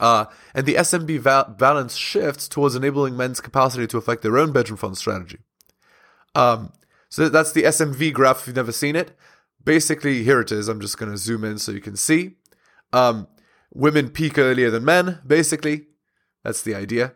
Uh, 0.00 0.26
and 0.54 0.66
the 0.66 0.74
SMV 0.74 1.20
va- 1.20 1.54
balance 1.56 1.94
shifts 1.94 2.48
towards 2.48 2.74
enabling 2.74 3.16
men's 3.16 3.40
capacity 3.40 3.86
to 3.86 3.96
affect 3.96 4.22
their 4.22 4.36
own 4.36 4.52
bedroom 4.52 4.76
fund 4.76 4.98
strategy. 4.98 5.38
Um, 6.34 6.72
so 7.08 7.28
that's 7.28 7.52
the 7.52 7.62
SMV 7.62 8.12
graph 8.12 8.40
if 8.40 8.48
you've 8.48 8.56
never 8.56 8.72
seen 8.72 8.96
it. 8.96 9.16
Basically, 9.64 10.24
here 10.24 10.40
it 10.40 10.50
is. 10.50 10.68
I'm 10.68 10.80
just 10.80 10.98
going 10.98 11.12
to 11.12 11.16
zoom 11.16 11.44
in 11.44 11.58
so 11.58 11.72
you 11.72 11.80
can 11.80 11.96
see. 11.96 12.32
Um, 12.92 13.28
women 13.74 14.08
peak 14.08 14.38
earlier 14.38 14.70
than 14.70 14.84
men, 14.84 15.20
basically. 15.26 15.86
That's 16.42 16.62
the 16.62 16.74
idea. 16.74 17.14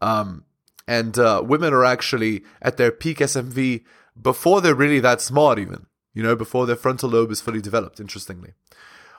Um, 0.00 0.44
and 0.86 1.18
uh, 1.18 1.42
women 1.44 1.74
are 1.74 1.84
actually 1.84 2.44
at 2.62 2.76
their 2.76 2.92
peak 2.92 3.18
SMV 3.18 3.84
before 4.20 4.60
they're 4.60 4.74
really 4.74 5.00
that 5.00 5.20
smart, 5.20 5.58
even, 5.58 5.86
you 6.14 6.22
know, 6.22 6.36
before 6.36 6.64
their 6.64 6.76
frontal 6.76 7.10
lobe 7.10 7.30
is 7.30 7.40
fully 7.40 7.60
developed, 7.60 8.00
interestingly. 8.00 8.52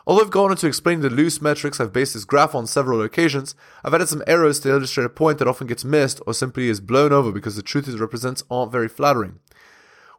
Although 0.07 0.23
I've 0.23 0.31
gone 0.31 0.51
on 0.51 0.57
to 0.57 0.67
explain 0.67 1.01
the 1.01 1.09
loose 1.09 1.41
metrics 1.41 1.81
I've 1.81 1.91
based 1.91 2.13
this 2.13 2.23
graph 2.23 2.55
on 2.55 2.65
several 2.65 3.01
occasions, 3.01 3.55
I've 3.83 3.93
added 3.93 4.07
some 4.07 4.23
arrows 4.25 4.59
to 4.61 4.69
illustrate 4.69 5.03
a 5.03 5.09
point 5.09 5.37
that 5.39 5.49
often 5.49 5.67
gets 5.67 5.83
missed 5.83 6.21
or 6.25 6.33
simply 6.33 6.69
is 6.69 6.79
blown 6.79 7.11
over 7.11 7.29
because 7.29 7.57
the 7.57 7.61
truth 7.61 7.89
it 7.89 7.99
represents 7.99 8.41
aren't 8.49 8.71
very 8.71 8.87
flattering. 8.87 9.39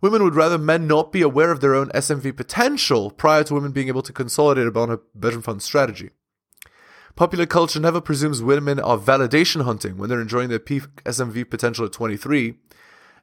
Women 0.02 0.22
would 0.22 0.34
rather 0.34 0.58
men 0.58 0.86
not 0.86 1.10
be 1.10 1.22
aware 1.22 1.50
of 1.50 1.60
their 1.60 1.74
own 1.74 1.88
SMV 1.88 2.36
potential 2.36 3.10
prior 3.10 3.42
to 3.44 3.54
women 3.54 3.72
being 3.72 3.88
able 3.88 4.02
to 4.02 4.12
consolidate 4.12 4.66
about 4.66 4.90
a 4.90 5.00
bedroom 5.14 5.42
fund 5.42 5.62
strategy. 5.62 6.10
Popular 7.18 7.46
culture 7.46 7.80
never 7.80 8.00
presumes 8.00 8.44
women 8.44 8.78
are 8.78 8.96
validation 8.96 9.64
hunting 9.64 9.96
when 9.96 10.08
they're 10.08 10.20
enjoying 10.20 10.50
their 10.50 10.60
peak 10.60 10.84
SMV 11.02 11.50
potential 11.50 11.84
at 11.84 11.90
23 11.90 12.54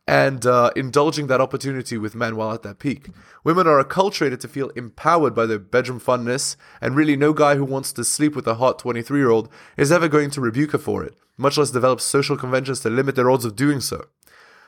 and 0.06 0.46
uh, 0.46 0.70
indulging 0.76 1.28
that 1.28 1.40
opportunity 1.40 1.98
with 1.98 2.14
men 2.14 2.36
while 2.36 2.52
at 2.52 2.62
that 2.64 2.78
peak. 2.78 3.08
Women 3.46 3.68
are 3.68 3.82
acculturated 3.82 4.42
to 4.42 4.50
feel 4.50 4.68
empowered 4.72 5.34
by 5.34 5.46
their 5.46 5.60
bedroom 5.60 6.02
funness, 6.02 6.58
and 6.82 6.94
really 6.94 7.16
no 7.16 7.32
guy 7.32 7.56
who 7.56 7.64
wants 7.64 7.94
to 7.94 8.04
sleep 8.04 8.36
with 8.36 8.46
a 8.48 8.56
hot 8.56 8.80
23 8.80 9.18
year 9.18 9.30
old 9.30 9.48
is 9.78 9.94
ever 9.94 10.10
going 10.10 10.30
to 10.32 10.42
rebuke 10.42 10.72
her 10.74 10.78
for 10.78 11.02
it, 11.02 11.16
much 11.38 11.58
less 11.58 11.72
develop 11.72 12.02
social 12.02 12.36
conventions 12.36 12.82
to 12.82 12.90
limit 12.90 13.16
their 13.16 13.32
odds 13.32 13.46
of 13.46 13.56
doing 13.56 13.80
so. 13.80 14.10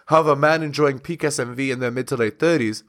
However, 0.05 0.37
men 0.37 0.63
enjoying 0.63 0.99
peak 0.99 1.19
SMV 1.23 1.69
in 1.69 1.81
their 1.81 1.91
mid 1.91 2.07
to 2.07 2.15
late 2.15 2.39
30s 2.39 2.83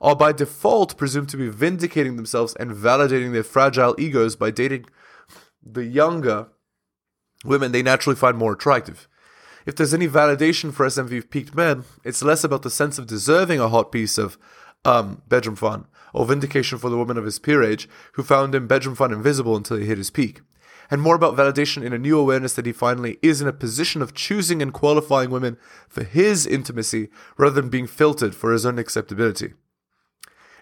are 0.00 0.14
by 0.14 0.30
default 0.30 0.96
presumed 0.96 1.30
to 1.30 1.36
be 1.36 1.48
vindicating 1.48 2.14
themselves 2.14 2.54
and 2.60 2.70
validating 2.70 3.32
their 3.32 3.42
fragile 3.42 3.96
egos 3.98 4.36
by 4.36 4.52
dating 4.52 4.86
the 5.62 5.84
younger 5.84 6.48
women 7.44 7.72
they 7.72 7.82
naturally 7.82 8.16
find 8.16 8.36
more 8.36 8.52
attractive. 8.52 9.08
If 9.66 9.76
there's 9.76 9.94
any 9.94 10.08
validation 10.08 10.72
for 10.72 10.86
SMV 10.86 11.30
peaked 11.30 11.54
men, 11.54 11.84
it's 12.04 12.22
less 12.22 12.44
about 12.44 12.62
the 12.62 12.70
sense 12.70 12.98
of 12.98 13.06
deserving 13.06 13.60
a 13.60 13.68
hot 13.68 13.92
piece 13.92 14.18
of 14.18 14.38
um, 14.84 15.22
bedroom 15.28 15.56
fun 15.56 15.86
or 16.14 16.26
vindication 16.26 16.78
for 16.78 16.90
the 16.90 16.96
woman 16.96 17.16
of 17.16 17.24
his 17.24 17.38
peer 17.38 17.62
age 17.62 17.88
who 18.14 18.22
found 18.22 18.54
him 18.54 18.66
bedroom 18.66 18.94
fun 18.94 19.12
invisible 19.12 19.56
until 19.56 19.76
he 19.76 19.86
hit 19.86 19.98
his 19.98 20.10
peak, 20.10 20.40
and 20.90 21.00
more 21.00 21.14
about 21.14 21.36
validation 21.36 21.84
in 21.84 21.92
a 21.92 21.98
new 21.98 22.18
awareness 22.18 22.54
that 22.54 22.66
he 22.66 22.72
finally 22.72 23.18
is 23.22 23.40
in 23.40 23.48
a 23.48 23.52
position 23.52 24.02
of 24.02 24.14
choosing 24.14 24.60
and 24.60 24.72
qualifying 24.72 25.30
women 25.30 25.56
for 25.88 26.02
his 26.02 26.46
intimacy 26.46 27.08
rather 27.36 27.60
than 27.60 27.70
being 27.70 27.86
filtered 27.86 28.34
for 28.34 28.52
his 28.52 28.66
own 28.66 28.78
acceptability. 28.78 29.52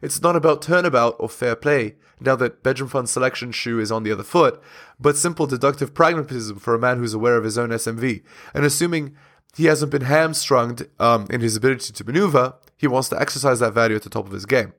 It's 0.02 0.23
not 0.23 0.37
about 0.37 0.62
turnabout 0.62 1.17
or 1.19 1.28
fair 1.28 1.57
play, 1.57 1.97
now 2.21 2.37
that 2.37 2.62
bedroom 2.62 2.88
fund 2.88 3.09
selection 3.09 3.52
shoe 3.52 3.78
is 3.78 3.93
on 3.93 4.02
the 4.02 4.12
other 4.12 4.23
foot, 4.23 4.61
but 4.99 5.17
simple 5.17 5.47
deductive 5.47 5.95
pragmatism 5.95 6.59
for 6.59 6.75
a 6.75 6.78
man 6.78 6.99
who's 6.99 7.14
aware 7.14 7.37
of 7.37 7.45
his 7.45 7.59
own 7.59 7.71
SMV, 7.71 8.23
and 8.55 8.64
assuming 8.64 9.14
he 9.57 9.67
hasn't 9.67 9.93
been 9.93 10.02
hamstrung 10.02 10.78
um, 10.99 11.26
in 11.31 11.40
his 11.40 11.57
ability 11.57 11.93
to 11.93 12.05
maneuver, 12.05 12.55
he 12.76 12.87
wants 12.87 13.09
to 13.09 13.21
exercise 13.21 13.61
that 13.61 13.75
value 13.75 13.97
at 13.97 14.02
the 14.02 14.11
top 14.11 14.26
of 14.26 14.33
his 14.33 14.47
game. 14.47 14.73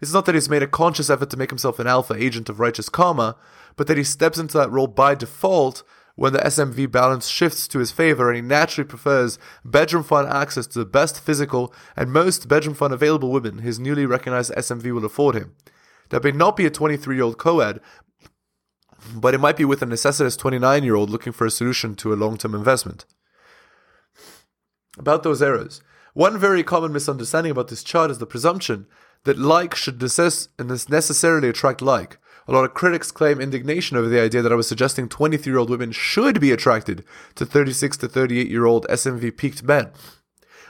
It's 0.00 0.12
not 0.12 0.26
that 0.26 0.34
he's 0.34 0.50
made 0.50 0.62
a 0.62 0.66
conscious 0.66 1.10
effort 1.10 1.30
to 1.30 1.36
make 1.36 1.50
himself 1.50 1.78
an 1.78 1.86
alpha 1.86 2.14
agent 2.14 2.48
of 2.48 2.60
righteous 2.60 2.88
karma, 2.88 3.36
but 3.76 3.86
that 3.86 3.96
he 3.96 4.04
steps 4.04 4.38
into 4.38 4.58
that 4.58 4.70
role 4.70 4.86
by 4.86 5.14
default 5.14 5.82
when 6.16 6.32
the 6.32 6.38
SMV 6.40 6.90
balance 6.90 7.28
shifts 7.28 7.68
to 7.68 7.78
his 7.78 7.92
favor 7.92 8.28
and 8.28 8.36
he 8.36 8.42
naturally 8.42 8.88
prefers 8.88 9.38
bedroom 9.64 10.02
fun 10.02 10.26
access 10.26 10.66
to 10.66 10.78
the 10.78 10.84
best 10.84 11.20
physical 11.20 11.72
and 11.94 12.12
most 12.12 12.48
bedroom 12.48 12.74
fun 12.74 12.92
available 12.92 13.30
women 13.30 13.58
his 13.58 13.78
newly 13.78 14.06
recognized 14.06 14.52
SMV 14.54 14.92
will 14.92 15.04
afford 15.04 15.36
him. 15.36 15.54
That 16.08 16.24
may 16.24 16.32
not 16.32 16.56
be 16.56 16.66
a 16.66 16.70
23 16.70 17.16
year 17.16 17.24
old 17.24 17.38
co 17.38 17.60
ed, 17.60 17.80
but 19.14 19.34
it 19.34 19.40
might 19.40 19.56
be 19.56 19.64
with 19.64 19.82
a 19.82 19.86
necessitous 19.86 20.36
29 20.36 20.82
year 20.82 20.94
old 20.94 21.10
looking 21.10 21.32
for 21.32 21.46
a 21.46 21.50
solution 21.50 21.94
to 21.96 22.12
a 22.12 22.16
long 22.16 22.36
term 22.36 22.54
investment. 22.54 23.04
About 24.98 25.22
those 25.22 25.42
errors. 25.42 25.82
One 26.14 26.38
very 26.38 26.62
common 26.62 26.94
misunderstanding 26.94 27.52
about 27.52 27.68
this 27.68 27.84
chart 27.84 28.10
is 28.10 28.18
the 28.18 28.26
presumption 28.26 28.86
that 29.24 29.38
like 29.38 29.74
should 29.74 29.98
necess- 29.98 30.48
necessarily 30.88 31.50
attract 31.50 31.82
like, 31.82 32.16
a 32.48 32.52
lot 32.52 32.64
of 32.64 32.74
critics 32.74 33.10
claim 33.10 33.40
indignation 33.40 33.96
over 33.96 34.08
the 34.08 34.20
idea 34.20 34.42
that 34.42 34.52
I 34.52 34.56
was 34.56 34.68
suggesting 34.68 35.08
23 35.08 35.50
year 35.50 35.58
old 35.58 35.70
women 35.70 35.92
should 35.92 36.40
be 36.40 36.52
attracted 36.52 37.04
to 37.34 37.46
36 37.46 37.96
to 37.98 38.08
38 38.08 38.48
year 38.48 38.66
old 38.66 38.86
SMV 38.88 39.36
peaked 39.36 39.62
men. 39.62 39.90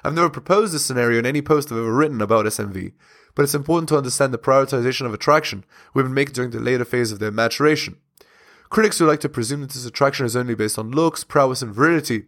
I've 0.02 0.14
never 0.14 0.30
proposed 0.30 0.73
this 0.73 0.85
scenario 0.85 1.18
in 1.18 1.26
any 1.26 1.42
post 1.42 1.71
I've 1.71 1.78
ever 1.78 1.92
written 1.92 2.23
about 2.23 2.47
SMV, 2.47 2.92
but 3.35 3.42
it's 3.42 3.54
important 3.54 3.88
to 3.90 3.97
understand 3.97 4.33
the 4.33 4.38
prioritization 4.38 5.04
of 5.04 5.12
attraction 5.12 5.64
women 5.95 6.14
make 6.14 6.33
during 6.33 6.50
the 6.50 6.61
later 6.61 6.85
phase 6.85 7.12
of 7.12 7.18
their 7.18 7.33
maturation. 7.33 7.99
Critics 8.71 8.99
who 8.99 9.06
like 9.06 9.21
to 9.21 9.28
presume 9.28 9.61
that 9.61 9.71
this 9.71 9.87
attraction 9.87 10.26
is 10.26 10.37
only 10.37 10.54
based 10.54 10.78
on 10.78 10.90
looks, 10.90 11.25
prowess, 11.25 11.62
and 11.62 11.75
virility 11.75 12.25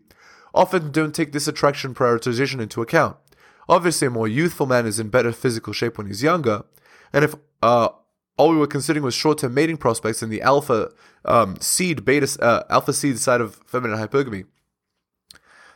often 0.55 0.91
don't 0.91 1.15
take 1.15 1.33
this 1.33 1.49
attraction 1.49 1.95
prioritization 1.95 2.61
into 2.61 2.83
account. 2.83 3.17
Obviously, 3.69 4.07
a 4.07 4.11
more 4.11 4.29
youthful 4.29 4.67
man 4.67 4.87
is 4.87 4.99
in 4.99 5.09
better 5.09 5.33
physical 5.33 5.73
shape 5.73 5.99
when 5.99 6.07
he's 6.07 6.23
younger, 6.23 6.65
and 7.13 7.25
if 7.25 7.35
uh, 7.63 7.89
all 8.39 8.51
we 8.51 8.57
were 8.57 8.67
considering 8.67 9.05
was 9.05 9.15
short-term 9.15 9.53
mating 9.53 9.77
prospects 9.77 10.23
in 10.23 10.31
the 10.31 10.41
alpha 10.41 10.91
um, 11.25 11.57
seed 11.61 12.05
beta 12.05 12.39
uh, 12.41 12.63
alpha 12.71 12.93
seed 12.93 13.19
side 13.19 13.41
of 13.41 13.57
feminine 13.67 13.99
hypergamy, 13.99 14.47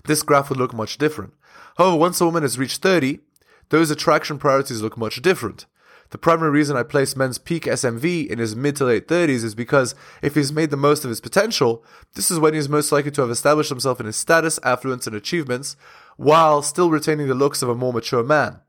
this 0.05 0.23
graph 0.23 0.49
would 0.49 0.59
look 0.59 0.73
much 0.73 0.97
different. 0.97 1.35
However, 1.77 1.97
once 1.97 2.21
a 2.21 2.25
woman 2.25 2.43
has 2.43 2.59
reached 2.59 2.83
30, 2.83 3.19
those 3.69 3.91
attraction 3.91 4.39
priorities 4.39 4.81
look 4.81 4.97
much 4.97 5.21
different. 5.23 5.67
The 6.11 6.19
primary 6.19 6.51
reason 6.51 6.77
I 6.77 6.83
place 6.83 7.17
men's 7.17 7.39
peak 7.39 7.65
SMV 7.65 8.27
in 8.27 8.39
his 8.39 8.55
mid 8.55 8.77
to 8.77 8.85
late 8.85 9.09
30s 9.09 9.45
is 9.45 9.55
because 9.55 9.95
if 10.21 10.35
he's 10.35 10.53
made 10.53 10.71
the 10.71 10.77
most 10.77 11.05
of 11.05 11.09
his 11.09 11.23
potential, 11.23 11.83
this 12.15 12.31
is 12.31 12.39
when 12.39 12.53
he's 12.53 12.69
most 12.69 12.93
likely 12.93 13.11
to 13.13 13.23
have 13.23 13.31
established 13.31 13.71
himself 13.71 13.99
in 13.99 14.05
his 14.05 14.17
status, 14.17 14.59
affluence, 14.63 15.07
and 15.07 15.17
achievements, 15.17 15.75
while 16.19 16.61
still 16.61 16.91
retaining 16.91 17.29
the 17.29 17.35
looks 17.35 17.63
of 17.63 17.71
a 17.71 17.75
more 17.75 17.95
mature 17.95 18.23
man. 18.23 18.61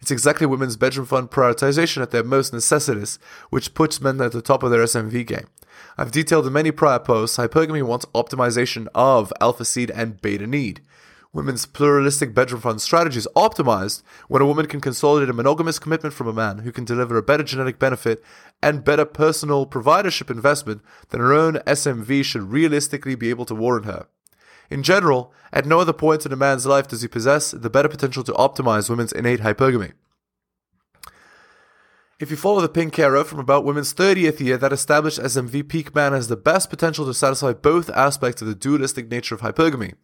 It's 0.00 0.10
exactly 0.10 0.46
women's 0.46 0.76
bedroom 0.76 1.06
fund 1.06 1.30
prioritization 1.30 2.02
at 2.02 2.10
their 2.10 2.24
most 2.24 2.52
necessitous, 2.52 3.18
which 3.50 3.74
puts 3.74 4.00
men 4.00 4.20
at 4.20 4.32
the 4.32 4.42
top 4.42 4.62
of 4.62 4.70
their 4.70 4.84
SMV 4.84 5.26
game. 5.26 5.46
I've 5.96 6.12
detailed 6.12 6.46
in 6.46 6.52
many 6.52 6.70
prior 6.70 6.98
posts, 6.98 7.36
hypergamy 7.36 7.82
wants 7.82 8.06
optimization 8.14 8.86
of 8.94 9.32
alpha 9.40 9.64
seed 9.64 9.90
and 9.90 10.20
beta 10.20 10.46
need. 10.46 10.80
Women's 11.32 11.66
pluralistic 11.66 12.32
bedroom 12.32 12.62
fund 12.62 12.80
strategy 12.80 13.18
is 13.18 13.28
optimized 13.36 14.02
when 14.28 14.40
a 14.40 14.46
woman 14.46 14.66
can 14.66 14.80
consolidate 14.80 15.28
a 15.28 15.34
monogamous 15.34 15.78
commitment 15.78 16.14
from 16.14 16.26
a 16.26 16.32
man 16.32 16.58
who 16.58 16.72
can 16.72 16.86
deliver 16.86 17.18
a 17.18 17.22
better 17.22 17.42
genetic 17.42 17.78
benefit 17.78 18.24
and 18.62 18.82
better 18.82 19.04
personal 19.04 19.66
providership 19.66 20.30
investment 20.30 20.80
than 21.10 21.20
her 21.20 21.34
own 21.34 21.54
SMV 21.66 22.24
should 22.24 22.50
realistically 22.50 23.14
be 23.14 23.28
able 23.28 23.44
to 23.44 23.54
warrant 23.54 23.84
her. 23.84 24.06
In 24.70 24.82
general, 24.82 25.32
at 25.52 25.66
no 25.66 25.80
other 25.80 25.92
point 25.92 26.26
in 26.26 26.32
a 26.32 26.36
man's 26.36 26.66
life 26.66 26.88
does 26.88 27.02
he 27.02 27.08
possess 27.08 27.52
the 27.52 27.70
better 27.70 27.88
potential 27.88 28.22
to 28.24 28.32
optimize 28.32 28.90
women's 28.90 29.12
innate 29.12 29.40
hypergamy. 29.40 29.92
If 32.20 32.32
you 32.32 32.36
follow 32.36 32.60
the 32.60 32.68
pink 32.68 32.98
arrow 32.98 33.22
from 33.22 33.38
about 33.38 33.64
women's 33.64 33.94
30th 33.94 34.40
year, 34.40 34.58
that 34.58 34.72
established 34.72 35.20
SMV 35.20 35.68
peak 35.68 35.94
man 35.94 36.12
has 36.12 36.26
the 36.26 36.36
best 36.36 36.68
potential 36.68 37.06
to 37.06 37.14
satisfy 37.14 37.52
both 37.52 37.88
aspects 37.90 38.42
of 38.42 38.48
the 38.48 38.56
dualistic 38.56 39.08
nature 39.08 39.36
of 39.36 39.40
hypergamy. 39.40 39.94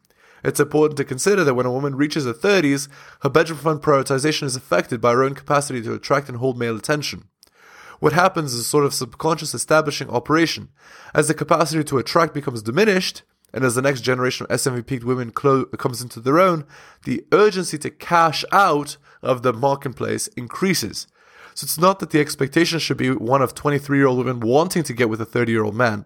It's 0.44 0.60
important 0.60 0.96
to 0.98 1.04
consider 1.04 1.42
that 1.42 1.54
when 1.54 1.66
a 1.66 1.72
woman 1.72 1.96
reaches 1.96 2.24
her 2.24 2.32
30s, 2.32 2.88
her 3.22 3.30
bedroom 3.30 3.58
fund 3.58 3.82
prioritization 3.82 4.44
is 4.44 4.54
affected 4.54 5.00
by 5.00 5.12
her 5.12 5.24
own 5.24 5.34
capacity 5.34 5.82
to 5.82 5.94
attract 5.94 6.28
and 6.28 6.38
hold 6.38 6.56
male 6.56 6.76
attention. 6.76 7.24
What 7.98 8.12
happens 8.12 8.54
is 8.54 8.60
a 8.60 8.64
sort 8.64 8.84
of 8.84 8.94
subconscious 8.94 9.54
establishing 9.54 10.08
operation. 10.10 10.68
As 11.14 11.28
the 11.28 11.34
capacity 11.34 11.82
to 11.84 11.98
attract 11.98 12.34
becomes 12.34 12.62
diminished, 12.62 13.22
and 13.54 13.64
as 13.64 13.76
the 13.76 13.82
next 13.82 14.00
generation 14.00 14.44
of 14.44 14.50
SMV 14.50 14.84
peaked 14.84 15.04
women 15.04 15.30
clo- 15.30 15.66
comes 15.66 16.02
into 16.02 16.18
their 16.18 16.40
own, 16.40 16.66
the 17.04 17.24
urgency 17.30 17.78
to 17.78 17.88
cash 17.88 18.44
out 18.50 18.96
of 19.22 19.42
the 19.42 19.52
marketplace 19.52 20.26
increases. 20.36 21.06
So 21.54 21.64
it's 21.64 21.78
not 21.78 22.00
that 22.00 22.10
the 22.10 22.20
expectation 22.20 22.80
should 22.80 22.96
be 22.96 23.12
one 23.12 23.42
of 23.42 23.54
23 23.54 23.96
year 23.96 24.08
old 24.08 24.18
women 24.18 24.40
wanting 24.40 24.82
to 24.82 24.92
get 24.92 25.08
with 25.08 25.20
a 25.20 25.24
30 25.24 25.52
year 25.52 25.62
old 25.62 25.76
man. 25.76 26.04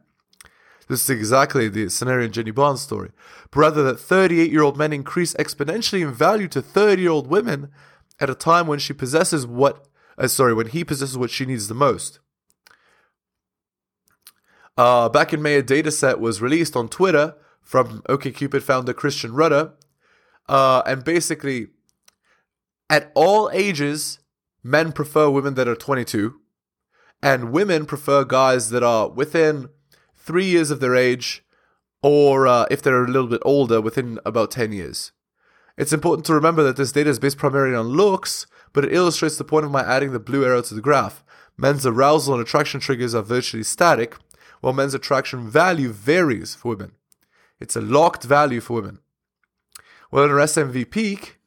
This 0.88 1.02
is 1.04 1.10
exactly 1.10 1.68
the 1.68 1.88
scenario 1.88 2.26
in 2.26 2.32
Jenny 2.32 2.50
Bond's 2.50 2.82
story. 2.82 3.12
But 3.50 3.60
rather 3.60 3.82
that 3.84 3.98
38 3.98 4.52
year 4.52 4.62
old 4.62 4.76
men 4.76 4.92
increase 4.92 5.32
exponentially 5.34 6.02
in 6.02 6.12
value 6.12 6.48
to 6.48 6.60
30 6.60 7.00
year 7.00 7.10
old 7.10 7.28
women 7.28 7.70
at 8.20 8.28
a 8.28 8.34
time 8.34 8.66
when 8.66 8.78
she 8.78 8.92
possesses 8.92 9.46
what, 9.46 9.86
uh, 10.18 10.28
sorry, 10.28 10.52
when 10.52 10.68
he 10.68 10.84
possesses 10.84 11.16
what 11.16 11.30
she 11.30 11.46
needs 11.46 11.68
the 11.68 11.74
most. 11.74 12.20
Uh, 14.78 15.08
back 15.08 15.32
in 15.32 15.42
May, 15.42 15.56
a 15.56 15.62
dataset 15.62 16.20
was 16.20 16.40
released 16.40 16.76
on 16.76 16.88
Twitter 16.88 17.34
from 17.60 18.00
OkCupid 18.02 18.62
founder 18.62 18.94
Christian 18.94 19.32
Rudder. 19.34 19.72
Uh, 20.48 20.82
and 20.86 21.02
basically, 21.02 21.66
at 22.88 23.10
all 23.16 23.50
ages, 23.52 24.20
men 24.62 24.92
prefer 24.92 25.28
women 25.28 25.54
that 25.54 25.66
are 25.66 25.74
22, 25.74 26.40
and 27.20 27.50
women 27.50 27.86
prefer 27.86 28.24
guys 28.24 28.70
that 28.70 28.84
are 28.84 29.08
within 29.08 29.68
three 30.14 30.46
years 30.46 30.70
of 30.70 30.78
their 30.78 30.94
age, 30.94 31.42
or 32.00 32.46
uh, 32.46 32.66
if 32.70 32.80
they're 32.80 33.02
a 33.02 33.08
little 33.08 33.26
bit 33.26 33.42
older, 33.44 33.80
within 33.80 34.20
about 34.24 34.52
10 34.52 34.70
years. 34.70 35.10
It's 35.76 35.92
important 35.92 36.24
to 36.26 36.34
remember 36.34 36.62
that 36.62 36.76
this 36.76 36.92
data 36.92 37.10
is 37.10 37.18
based 37.18 37.36
primarily 37.36 37.74
on 37.74 37.88
looks, 37.88 38.46
but 38.72 38.84
it 38.84 38.94
illustrates 38.94 39.38
the 39.38 39.44
point 39.44 39.64
of 39.64 39.72
my 39.72 39.82
adding 39.82 40.12
the 40.12 40.20
blue 40.20 40.44
arrow 40.44 40.62
to 40.62 40.74
the 40.74 40.80
graph. 40.80 41.24
Men's 41.56 41.84
arousal 41.84 42.34
and 42.34 42.42
attraction 42.42 42.78
triggers 42.78 43.14
are 43.14 43.22
virtually 43.22 43.64
static, 43.64 44.16
while 44.60 44.72
men's 44.72 44.94
attraction 44.94 45.48
value 45.48 45.92
varies 45.92 46.54
for 46.54 46.68
women. 46.70 46.92
It's 47.60 47.76
a 47.76 47.80
locked 47.80 48.24
value 48.24 48.60
for 48.60 48.74
women. 48.74 49.00
Well, 50.10 50.24
in 50.24 50.30
our 50.30 50.38
SMV 50.38 50.90
peak, 50.90 51.38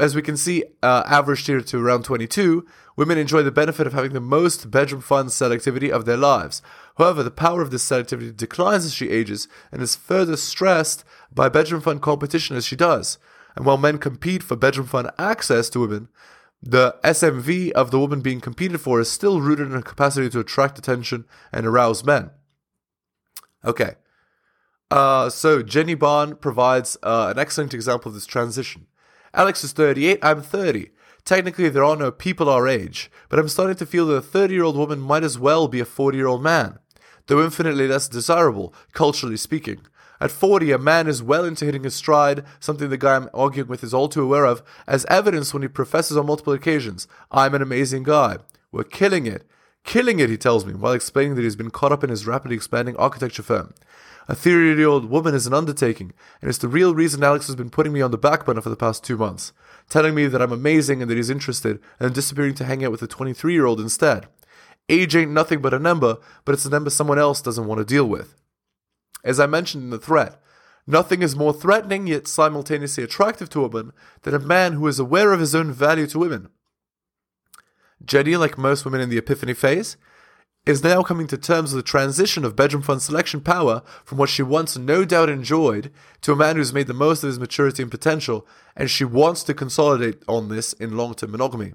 as 0.00 0.14
we 0.14 0.22
can 0.22 0.36
see, 0.36 0.64
uh, 0.82 1.02
averaged 1.06 1.46
here 1.46 1.60
to 1.60 1.78
around 1.78 2.04
22, 2.04 2.66
women 2.96 3.18
enjoy 3.18 3.42
the 3.42 3.50
benefit 3.50 3.86
of 3.86 3.92
having 3.92 4.12
the 4.12 4.20
most 4.20 4.70
bedroom 4.70 5.00
fun 5.00 5.26
selectivity 5.26 5.90
of 5.90 6.04
their 6.04 6.16
lives. 6.16 6.62
However, 6.96 7.22
the 7.22 7.30
power 7.30 7.60
of 7.60 7.70
this 7.70 7.88
selectivity 7.88 8.34
declines 8.34 8.84
as 8.84 8.94
she 8.94 9.10
ages 9.10 9.48
and 9.70 9.82
is 9.82 9.96
further 9.96 10.36
stressed 10.36 11.04
by 11.34 11.48
bedroom 11.48 11.80
fun 11.80 11.98
competition 11.98 12.56
as 12.56 12.64
she 12.64 12.76
does. 12.76 13.18
And 13.54 13.66
while 13.66 13.76
men 13.76 13.98
compete 13.98 14.42
for 14.42 14.56
bedroom 14.56 14.86
fun 14.86 15.10
access 15.18 15.68
to 15.70 15.80
women, 15.80 16.08
the 16.62 16.96
SMV 17.02 17.72
of 17.72 17.90
the 17.90 17.98
woman 17.98 18.20
being 18.20 18.40
competed 18.40 18.80
for 18.80 19.00
is 19.00 19.10
still 19.10 19.40
rooted 19.40 19.66
in 19.66 19.72
her 19.72 19.82
capacity 19.82 20.30
to 20.30 20.40
attract 20.40 20.78
attention 20.78 21.24
and 21.52 21.66
arouse 21.66 22.04
men. 22.04 22.30
Okay. 23.64 23.96
Uh, 24.90 25.28
so 25.28 25.62
Jenny 25.62 25.94
Bond 25.94 26.40
provides 26.40 26.96
uh, 27.02 27.32
an 27.34 27.38
excellent 27.38 27.74
example 27.74 28.10
of 28.10 28.14
this 28.14 28.26
transition. 28.26 28.86
Alex 29.34 29.64
is 29.64 29.72
38, 29.72 30.20
I'm 30.22 30.42
30. 30.42 30.90
Technically, 31.24 31.68
there 31.68 31.84
are 31.84 31.96
no 31.96 32.10
people 32.10 32.48
our 32.48 32.68
age, 32.68 33.10
but 33.28 33.38
I'm 33.38 33.48
starting 33.48 33.76
to 33.76 33.86
feel 33.86 34.06
that 34.06 34.14
a 34.14 34.22
30 34.22 34.54
year 34.54 34.64
old 34.64 34.76
woman 34.76 35.00
might 35.00 35.24
as 35.24 35.38
well 35.38 35.66
be 35.66 35.80
a 35.80 35.84
40 35.84 36.16
year 36.16 36.26
old 36.26 36.42
man, 36.42 36.78
though 37.26 37.42
infinitely 37.42 37.88
less 37.88 38.08
desirable, 38.08 38.74
culturally 38.92 39.36
speaking. 39.36 39.80
At 40.22 40.30
40, 40.30 40.70
a 40.70 40.78
man 40.78 41.08
is 41.08 41.20
well 41.20 41.44
into 41.44 41.64
hitting 41.64 41.82
his 41.82 41.96
stride, 41.96 42.44
something 42.60 42.88
the 42.88 42.96
guy 42.96 43.16
I'm 43.16 43.28
arguing 43.34 43.68
with 43.68 43.82
is 43.82 43.92
all 43.92 44.08
too 44.08 44.22
aware 44.22 44.44
of, 44.44 44.62
as 44.86 45.04
evidenced 45.06 45.52
when 45.52 45.62
he 45.62 45.68
professes 45.68 46.16
on 46.16 46.26
multiple 46.26 46.52
occasions, 46.52 47.08
I'm 47.32 47.56
an 47.56 47.60
amazing 47.60 48.04
guy. 48.04 48.36
We're 48.70 48.84
killing 48.84 49.26
it. 49.26 49.44
Killing 49.82 50.20
it, 50.20 50.30
he 50.30 50.36
tells 50.36 50.64
me, 50.64 50.74
while 50.74 50.92
explaining 50.92 51.34
that 51.34 51.42
he's 51.42 51.56
been 51.56 51.72
caught 51.72 51.90
up 51.90 52.04
in 52.04 52.10
his 52.10 52.24
rapidly 52.24 52.54
expanding 52.54 52.94
architecture 52.98 53.42
firm. 53.42 53.74
A 54.28 54.36
30 54.36 54.78
year 54.78 54.86
old 54.86 55.10
woman 55.10 55.34
is 55.34 55.48
an 55.48 55.54
undertaking, 55.54 56.12
and 56.40 56.48
it's 56.48 56.58
the 56.58 56.68
real 56.68 56.94
reason 56.94 57.24
Alex 57.24 57.48
has 57.48 57.56
been 57.56 57.68
putting 57.68 57.92
me 57.92 58.00
on 58.00 58.12
the 58.12 58.16
back 58.16 58.46
burner 58.46 58.60
for 58.60 58.70
the 58.70 58.76
past 58.76 59.02
two 59.02 59.16
months, 59.16 59.52
telling 59.90 60.14
me 60.14 60.28
that 60.28 60.40
I'm 60.40 60.52
amazing 60.52 61.02
and 61.02 61.10
that 61.10 61.16
he's 61.16 61.30
interested, 61.30 61.80
and 61.98 62.14
disappearing 62.14 62.54
to 62.54 62.64
hang 62.64 62.84
out 62.84 62.92
with 62.92 63.02
a 63.02 63.08
23 63.08 63.54
year 63.54 63.66
old 63.66 63.80
instead. 63.80 64.28
Age 64.88 65.16
ain't 65.16 65.32
nothing 65.32 65.60
but 65.60 65.74
a 65.74 65.80
number, 65.80 66.18
but 66.44 66.52
it's 66.52 66.64
a 66.64 66.70
number 66.70 66.90
someone 66.90 67.18
else 67.18 67.42
doesn't 67.42 67.66
want 67.66 67.80
to 67.80 67.84
deal 67.84 68.04
with. 68.08 68.36
As 69.24 69.38
I 69.38 69.46
mentioned 69.46 69.84
in 69.84 69.90
the 69.90 69.98
threat, 69.98 70.40
nothing 70.86 71.22
is 71.22 71.36
more 71.36 71.52
threatening 71.52 72.06
yet 72.06 72.26
simultaneously 72.26 73.04
attractive 73.04 73.48
to 73.50 73.64
a 73.64 73.68
woman 73.68 73.92
than 74.22 74.34
a 74.34 74.38
man 74.38 74.74
who 74.74 74.86
is 74.86 74.98
aware 74.98 75.32
of 75.32 75.40
his 75.40 75.54
own 75.54 75.72
value 75.72 76.06
to 76.08 76.18
women. 76.18 76.48
Jenny, 78.04 78.36
like 78.36 78.58
most 78.58 78.84
women 78.84 79.00
in 79.00 79.08
the 79.08 79.18
epiphany 79.18 79.54
phase, 79.54 79.96
is 80.64 80.84
now 80.84 81.02
coming 81.02 81.26
to 81.26 81.36
terms 81.36 81.72
with 81.72 81.84
the 81.84 81.88
transition 81.88 82.44
of 82.44 82.54
bedroom 82.54 82.82
fund 82.82 83.02
selection 83.02 83.40
power 83.40 83.82
from 84.04 84.18
what 84.18 84.28
she 84.28 84.42
once 84.42 84.76
no 84.76 85.04
doubt 85.04 85.28
enjoyed 85.28 85.92
to 86.20 86.32
a 86.32 86.36
man 86.36 86.54
who's 86.54 86.72
made 86.72 86.86
the 86.86 86.94
most 86.94 87.24
of 87.24 87.28
his 87.28 87.40
maturity 87.40 87.82
and 87.82 87.90
potential, 87.90 88.46
and 88.76 88.88
she 88.88 89.04
wants 89.04 89.42
to 89.42 89.54
consolidate 89.54 90.22
on 90.28 90.48
this 90.48 90.72
in 90.74 90.96
long 90.96 91.14
term 91.14 91.32
monogamy. 91.32 91.74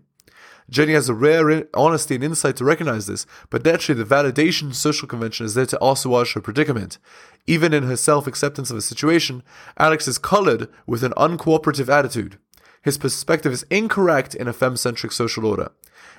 Jenny 0.69 0.93
has 0.93 1.07
a 1.07 1.13
rare 1.13 1.65
honesty 1.73 2.15
and 2.15 2.23
insight 2.23 2.57
to 2.57 2.65
recognize 2.65 3.07
this, 3.07 3.25
but 3.49 3.63
naturally 3.63 4.01
the 4.01 4.15
validation 4.15 4.73
social 4.73 5.07
convention 5.07 5.45
is 5.45 5.53
there 5.53 5.65
to 5.65 5.83
assuage 5.83 6.33
her 6.33 6.41
predicament. 6.41 6.97
Even 7.45 7.73
in 7.73 7.83
her 7.83 7.95
self 7.95 8.27
acceptance 8.27 8.69
of 8.69 8.77
a 8.77 8.81
situation, 8.81 9.43
Alex 9.77 10.07
is 10.07 10.17
colored 10.17 10.67
with 10.85 11.03
an 11.03 11.13
uncooperative 11.13 11.87
attitude. 11.87 12.37
His 12.81 12.97
perspective 12.97 13.53
is 13.53 13.65
incorrect 13.69 14.35
in 14.35 14.47
a 14.47 14.53
femme-centric 14.53 15.11
social 15.11 15.45
order. 15.45 15.71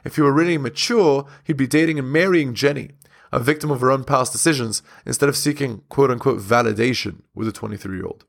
If 0.05 0.17
he 0.17 0.23
were 0.23 0.33
really 0.33 0.59
mature, 0.59 1.27
he'd 1.45 1.57
be 1.57 1.67
dating 1.67 1.99
and 1.99 2.11
marrying 2.11 2.55
Jenny, 2.55 2.93
a 3.31 3.39
victim 3.39 3.71
of 3.71 3.81
her 3.81 3.91
own 3.91 4.05
past 4.05 4.33
decisions, 4.33 4.83
instead 5.05 5.29
of 5.29 5.37
seeking 5.37 5.83
quote 5.89 6.11
unquote 6.11 6.41
validation 6.41 7.23
with 7.35 7.49
a 7.49 7.53
23 7.53 7.97
year 7.97 8.07
old. 8.07 8.25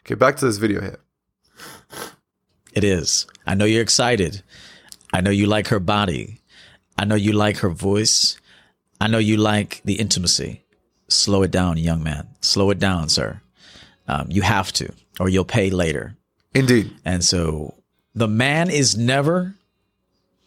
Okay, 0.00 0.14
back 0.14 0.36
to 0.36 0.46
this 0.46 0.56
video 0.56 0.80
here. 0.80 1.00
It 2.72 2.84
is. 2.84 3.26
I 3.46 3.54
know 3.54 3.64
you're 3.66 3.82
excited. 3.82 4.42
I 5.14 5.20
know 5.20 5.30
you 5.30 5.46
like 5.46 5.68
her 5.68 5.78
body. 5.78 6.40
I 6.98 7.04
know 7.04 7.14
you 7.14 7.32
like 7.32 7.58
her 7.58 7.68
voice. 7.68 8.36
I 9.00 9.06
know 9.06 9.18
you 9.18 9.36
like 9.36 9.80
the 9.84 9.94
intimacy. 9.94 10.64
Slow 11.06 11.44
it 11.44 11.52
down, 11.52 11.76
young 11.76 12.02
man. 12.02 12.26
Slow 12.40 12.70
it 12.70 12.80
down, 12.80 13.08
sir. 13.08 13.40
Um, 14.08 14.26
you 14.28 14.42
have 14.42 14.72
to, 14.72 14.92
or 15.20 15.28
you'll 15.28 15.44
pay 15.44 15.70
later. 15.70 16.16
Indeed. 16.52 16.92
And 17.04 17.22
so 17.22 17.74
the 18.16 18.26
man 18.26 18.70
is 18.70 18.96
never, 18.96 19.54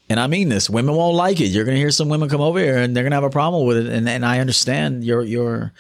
and 0.10 0.19
I 0.19 0.27
mean 0.27 0.49
this, 0.49 0.69
women 0.69 0.95
won't 0.95 1.15
like 1.15 1.39
it. 1.39 1.45
You're 1.45 1.63
going 1.63 1.75
to 1.75 1.80
hear 1.80 1.89
some 1.89 2.10
women 2.10 2.27
come 2.27 2.41
over 2.41 2.60
here 2.60 2.77
and 2.77 2.93
they're 2.93 3.06
going 3.06 3.12
to 3.12 3.17
have 3.17 3.23
a 3.23 3.30
problem 3.30 3.65
with 3.65 3.77
it. 3.77 3.86
And, 3.86 4.10
and 4.10 4.25
I 4.25 4.39
understand 4.39 5.06
your, 5.06 5.23
your, 5.23 5.71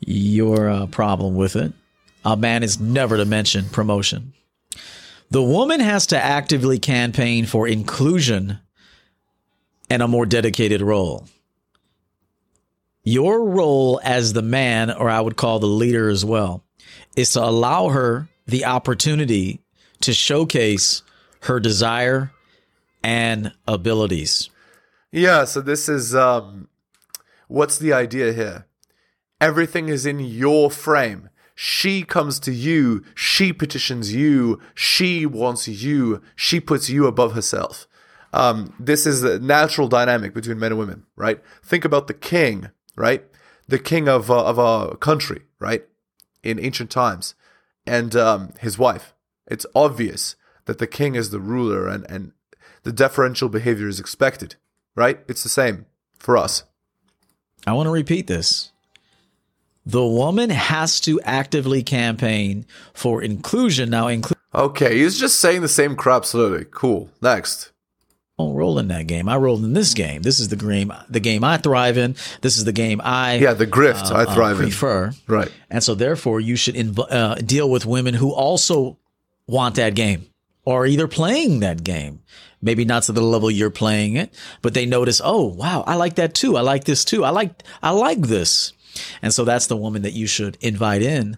your 0.00 0.68
uh, 0.68 0.86
problem 0.86 1.36
with 1.36 1.54
it. 1.54 1.72
a 2.24 2.36
man 2.36 2.64
is 2.64 2.80
never 2.80 3.16
to 3.16 3.24
mention 3.24 3.66
promotion. 3.66 4.32
The 5.32 5.42
woman 5.42 5.80
has 5.80 6.08
to 6.08 6.22
actively 6.22 6.78
campaign 6.78 7.46
for 7.46 7.66
inclusion 7.66 8.58
and 9.88 10.02
a 10.02 10.06
more 10.06 10.26
dedicated 10.26 10.82
role. 10.82 11.26
Your 13.02 13.42
role 13.42 13.98
as 14.04 14.34
the 14.34 14.42
man, 14.42 14.90
or 14.90 15.08
I 15.08 15.22
would 15.22 15.36
call 15.36 15.58
the 15.58 15.66
leader 15.66 16.10
as 16.10 16.22
well, 16.22 16.66
is 17.16 17.32
to 17.32 17.42
allow 17.42 17.88
her 17.88 18.28
the 18.44 18.66
opportunity 18.66 19.62
to 20.02 20.12
showcase 20.12 21.02
her 21.44 21.58
desire 21.58 22.30
and 23.02 23.54
abilities. 23.66 24.50
Yeah, 25.12 25.46
so 25.46 25.62
this 25.62 25.88
is 25.88 26.14
um 26.14 26.68
what's 27.48 27.78
the 27.78 27.94
idea 27.94 28.34
here? 28.34 28.66
Everything 29.40 29.88
is 29.88 30.04
in 30.04 30.20
your 30.20 30.70
frame. 30.70 31.30
She 31.64 32.02
comes 32.02 32.40
to 32.40 32.52
you, 32.52 33.04
she 33.14 33.52
petitions 33.52 34.12
you, 34.12 34.58
she 34.74 35.24
wants 35.24 35.68
you, 35.68 36.20
she 36.34 36.58
puts 36.58 36.90
you 36.90 37.06
above 37.06 37.34
herself. 37.34 37.86
Um, 38.32 38.74
this 38.80 39.06
is 39.06 39.22
a 39.22 39.38
natural 39.38 39.86
dynamic 39.86 40.34
between 40.34 40.58
men 40.58 40.72
and 40.72 40.80
women, 40.80 41.06
right? 41.14 41.40
Think 41.62 41.84
about 41.84 42.08
the 42.08 42.14
king, 42.14 42.72
right? 42.96 43.24
The 43.68 43.78
king 43.78 44.08
of 44.08 44.28
uh, 44.28 44.44
of 44.44 44.58
a 44.58 44.96
country, 44.96 45.42
right? 45.60 45.84
In 46.42 46.58
ancient 46.58 46.90
times, 46.90 47.36
and 47.86 48.16
um, 48.16 48.54
his 48.58 48.76
wife. 48.76 49.14
It's 49.46 49.64
obvious 49.72 50.34
that 50.64 50.78
the 50.78 50.88
king 50.88 51.14
is 51.14 51.30
the 51.30 51.38
ruler, 51.38 51.86
and 51.86 52.04
and 52.10 52.32
the 52.82 52.92
deferential 52.92 53.48
behavior 53.48 53.86
is 53.86 54.00
expected, 54.00 54.56
right? 54.96 55.20
It's 55.28 55.44
the 55.44 55.48
same 55.48 55.86
for 56.18 56.36
us. 56.36 56.64
I 57.68 57.72
want 57.72 57.86
to 57.86 57.92
repeat 57.92 58.26
this. 58.26 58.71
The 59.84 60.06
woman 60.06 60.50
has 60.50 61.00
to 61.00 61.20
actively 61.22 61.82
campaign 61.82 62.66
for 62.94 63.20
inclusion. 63.22 63.90
Now, 63.90 64.06
include. 64.08 64.38
Okay, 64.54 64.98
he's 64.98 65.18
just 65.18 65.38
saying 65.40 65.62
the 65.62 65.68
same 65.68 65.96
crap 65.96 66.24
slowly. 66.24 66.66
Cool. 66.70 67.10
Next. 67.20 67.72
don't 68.38 68.54
roll 68.54 68.78
in 68.78 68.88
that 68.88 69.06
game. 69.06 69.28
I 69.28 69.36
roll 69.36 69.56
in 69.64 69.72
this 69.72 69.94
game. 69.94 70.22
This 70.22 70.38
is 70.40 70.48
the 70.48 70.56
game, 70.56 70.92
the 71.08 71.20
game 71.20 71.42
I 71.42 71.56
thrive 71.56 71.96
in. 71.98 72.16
This 72.42 72.56
is 72.58 72.64
the 72.64 72.72
game 72.72 73.00
I 73.02 73.36
Yeah, 73.36 73.54
the 73.54 73.66
grift 73.66 74.10
uh, 74.10 74.14
I 74.14 74.22
uh, 74.24 74.34
thrive 74.34 74.58
in. 74.58 74.64
prefer. 74.66 75.12
Right. 75.26 75.50
And 75.70 75.82
so, 75.82 75.94
therefore, 75.94 76.38
you 76.40 76.54
should 76.56 76.74
inv- 76.76 77.10
uh, 77.10 77.34
deal 77.36 77.68
with 77.68 77.84
women 77.86 78.14
who 78.14 78.32
also 78.32 78.98
want 79.48 79.74
that 79.76 79.94
game 79.94 80.26
or 80.64 80.86
either 80.86 81.08
playing 81.08 81.60
that 81.60 81.82
game. 81.82 82.20
Maybe 82.64 82.84
not 82.84 83.02
to 83.04 83.12
the 83.12 83.20
level 83.20 83.50
you're 83.50 83.70
playing 83.70 84.14
it, 84.14 84.32
but 84.60 84.74
they 84.74 84.86
notice, 84.86 85.20
oh, 85.24 85.46
wow, 85.46 85.82
I 85.84 85.96
like 85.96 86.14
that 86.16 86.34
too. 86.34 86.56
I 86.56 86.60
like 86.60 86.84
this 86.84 87.04
too. 87.04 87.24
I 87.24 87.30
like, 87.30 87.50
I 87.82 87.90
like 87.90 88.20
this. 88.20 88.72
And 89.20 89.32
so 89.32 89.44
that's 89.44 89.66
the 89.66 89.76
woman 89.76 90.02
that 90.02 90.12
you 90.12 90.26
should 90.26 90.56
invite 90.60 91.02
in. 91.02 91.36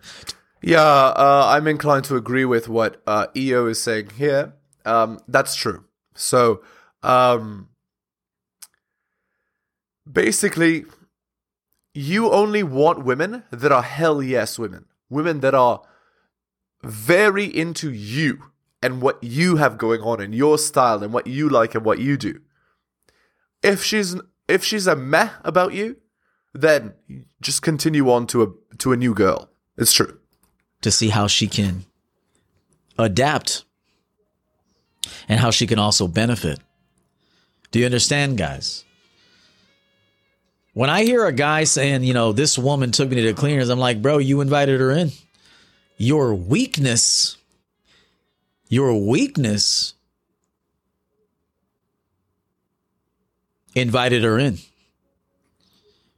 Yeah, 0.62 0.80
uh, 0.80 1.46
I'm 1.50 1.66
inclined 1.66 2.04
to 2.06 2.16
agree 2.16 2.44
with 2.44 2.68
what 2.68 3.02
uh, 3.06 3.26
EO 3.36 3.66
is 3.66 3.82
saying 3.82 4.10
here. 4.16 4.54
Um, 4.86 5.20
that's 5.28 5.54
true. 5.54 5.84
So, 6.14 6.62
um, 7.02 7.68
basically, 10.10 10.86
you 11.92 12.30
only 12.30 12.62
want 12.62 13.04
women 13.04 13.44
that 13.50 13.72
are 13.72 13.82
hell 13.82 14.22
yes 14.22 14.58
women, 14.58 14.86
women 15.08 15.40
that 15.40 15.54
are 15.54 15.82
very 16.82 17.44
into 17.44 17.90
you 17.90 18.50
and 18.82 19.00
what 19.00 19.22
you 19.22 19.56
have 19.56 19.78
going 19.78 20.02
on 20.02 20.20
in 20.20 20.32
your 20.32 20.58
style 20.58 21.02
and 21.02 21.12
what 21.12 21.26
you 21.26 21.48
like 21.48 21.74
and 21.74 21.84
what 21.84 21.98
you 21.98 22.16
do. 22.16 22.40
If 23.62 23.82
she's 23.82 24.16
if 24.46 24.62
she's 24.62 24.86
a 24.86 24.94
meh 24.94 25.30
about 25.42 25.72
you, 25.72 25.96
then 26.54 26.94
just 27.42 27.60
continue 27.62 28.10
on 28.10 28.26
to 28.28 28.42
a 28.42 28.76
to 28.78 28.92
a 28.92 28.96
new 28.96 29.12
girl. 29.12 29.50
It's 29.76 29.92
true. 29.92 30.18
to 30.82 30.90
see 30.90 31.08
how 31.08 31.26
she 31.26 31.46
can 31.48 31.84
adapt 32.98 33.64
and 35.28 35.40
how 35.40 35.50
she 35.50 35.66
can 35.66 35.78
also 35.78 36.06
benefit. 36.06 36.60
Do 37.70 37.78
you 37.78 37.86
understand, 37.86 38.36
guys? 38.38 38.84
When 40.74 40.90
I 40.90 41.04
hear 41.04 41.24
a 41.24 41.32
guy 41.32 41.64
saying, 41.64 42.04
you 42.04 42.12
know, 42.12 42.32
this 42.32 42.58
woman 42.58 42.92
took 42.92 43.08
me 43.08 43.16
to 43.16 43.22
the 43.22 43.32
cleaners, 43.32 43.70
I'm 43.70 43.78
like, 43.78 44.02
bro, 44.02 44.18
you 44.18 44.40
invited 44.42 44.78
her 44.80 44.90
in. 44.90 45.12
Your 45.96 46.34
weakness, 46.34 47.38
your 48.68 48.94
weakness 48.94 49.94
invited 53.74 54.22
her 54.22 54.38
in. 54.38 54.58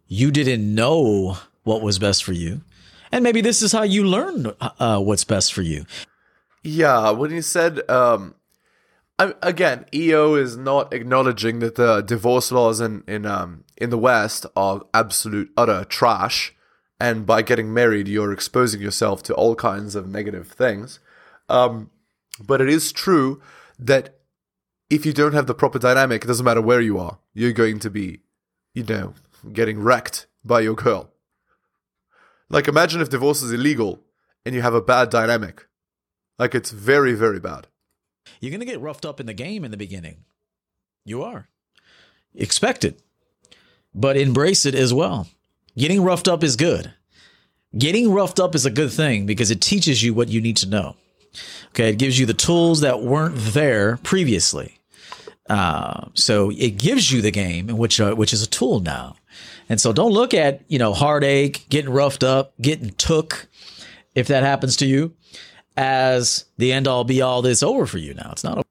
You 0.09 0.31
didn't 0.31 0.75
know 0.75 1.39
what 1.65 1.83
was 1.83 1.99
best 1.99 2.25
for 2.25 2.33
you. 2.33 2.63
And 3.13 3.23
maybe 3.23 3.41
this 3.41 3.63
is 3.63 3.73
how 3.73 3.83
you 3.83 4.05
learn 4.05 4.53
uh, 4.61 5.01
what's 5.01 5.25
best 5.25 5.53
for 5.53 5.63
you. 5.63 5.85
Yeah, 6.63 7.11
when 7.11 7.31
he 7.31 7.41
said, 7.41 7.89
um, 7.89 8.35
I, 9.19 9.35
again, 9.43 9.87
EO 9.95 10.35
is 10.35 10.57
not 10.57 10.93
acknowledging 10.93 11.61
that 11.61 11.77
the 11.77 12.03
divorce 12.03 12.53
laws 12.53 12.81
in 12.81 13.03
in 13.07 13.25
um 13.25 13.65
in 13.77 13.91
the 13.91 13.99
West 13.99 14.47
are 14.55 14.83
absolute 14.93 15.51
utter 15.57 15.85
trash, 15.85 16.55
and 17.01 17.25
by 17.25 17.43
getting 17.43 17.73
married, 17.73 18.09
you're 18.09 18.33
exposing 18.33 18.81
yourself 18.81 19.23
to 19.25 19.35
all 19.35 19.55
kinds 19.55 19.95
of 19.95 20.09
negative 20.09 20.49
things. 20.49 20.99
Um, 21.49 21.91
but 22.45 22.61
it 22.61 22.69
is 22.69 22.93
true 22.93 23.41
that 23.79 24.19
if 24.91 25.07
you 25.07 25.13
don't 25.13 25.35
have 25.35 25.47
the 25.47 25.55
proper 25.55 25.79
dynamic, 25.79 26.25
it 26.25 26.27
doesn't 26.27 26.45
matter 26.45 26.61
where 26.61 26.81
you 26.81 26.99
are, 26.99 27.19
you're 27.33 27.53
going 27.53 27.79
to 27.81 27.91
be, 27.91 28.21
you 28.75 28.85
know, 28.85 29.15
getting 29.53 29.81
wrecked 29.81 30.27
by 30.45 30.61
your 30.61 30.75
girl. 30.75 31.11
Like, 32.49 32.69
imagine 32.69 33.01
if 33.01 33.11
divorce 33.11 33.43
is 33.43 33.53
illegal 33.53 34.03
and 34.45 34.55
you 34.55 34.63
have 34.63 34.75
a 34.75 34.81
bad 34.81 35.11
dynamic. 35.11 35.67
Like, 36.39 36.55
it's 36.55 36.71
very, 36.71 37.15
very 37.15 37.41
bad. 37.41 37.67
You're 38.41 38.51
going 38.51 38.61
to 38.61 38.67
get 38.67 38.81
roughed 38.81 39.05
up 39.05 39.21
in 39.21 39.27
the 39.27 39.35
game 39.35 39.65
in 39.65 39.71
the 39.71 39.77
beginning. 39.77 40.25
You 41.05 41.23
are. 41.23 41.49
Expect 42.35 42.85
it, 42.85 43.01
but 43.95 44.17
embrace 44.17 44.67
it 44.67 44.75
as 44.75 44.93
well. 44.93 45.29
Getting 45.79 46.03
roughed 46.03 46.29
up 46.29 46.45
is 46.45 46.57
good. 46.57 46.93
Getting 47.77 48.13
roughed 48.13 48.41
up 48.41 48.55
is 48.55 48.67
a 48.67 48.71
good 48.71 48.93
thing 48.93 49.27
because 49.27 49.51
it 49.51 49.61
teaches 49.61 50.03
you 50.03 50.13
what 50.15 50.29
you 50.29 50.41
need 50.41 50.57
to 50.59 50.69
know. 50.69 50.97
Okay, 51.69 51.91
it 51.91 51.99
gives 51.99 52.19
you 52.19 52.27
the 52.27 52.35
tools 52.35 52.81
that 52.81 53.03
weren't 53.03 53.37
there 53.37 53.99
previously. 53.99 54.79
Uh, 55.49 56.09
so 56.15 56.51
it 56.51 56.77
gives 56.79 57.13
you 57.13 57.23
the 57.23 57.31
game, 57.31 57.69
which 57.69 58.01
uh, 58.01 58.15
which 58.15 58.33
is 58.33 58.43
a 58.43 58.49
tool 58.49 58.81
now. 58.81 59.17
And 59.69 59.81
so 59.81 59.93
don't 59.93 60.13
look 60.13 60.35
at 60.35 60.63
you 60.69 60.79
know 60.79 60.93
heartache, 60.93 61.67
getting 61.69 61.93
roughed 61.93 62.23
up, 62.23 62.55
getting 62.61 62.91
took, 62.91 63.49
if 64.15 64.29
that 64.29 64.43
happens 64.43 64.77
to 64.79 64.87
you, 64.87 65.15
as 65.77 66.47
the 66.57 66.73
end 66.73 66.87
all 66.87 67.05
be 67.05 67.21
all. 67.21 67.43
That's 67.43 67.63
over 67.63 67.87
for 67.87 67.99
you 67.99 68.15
now. 68.15 68.31
It's 68.33 68.45
not. 68.45 68.59
over. 68.59 68.67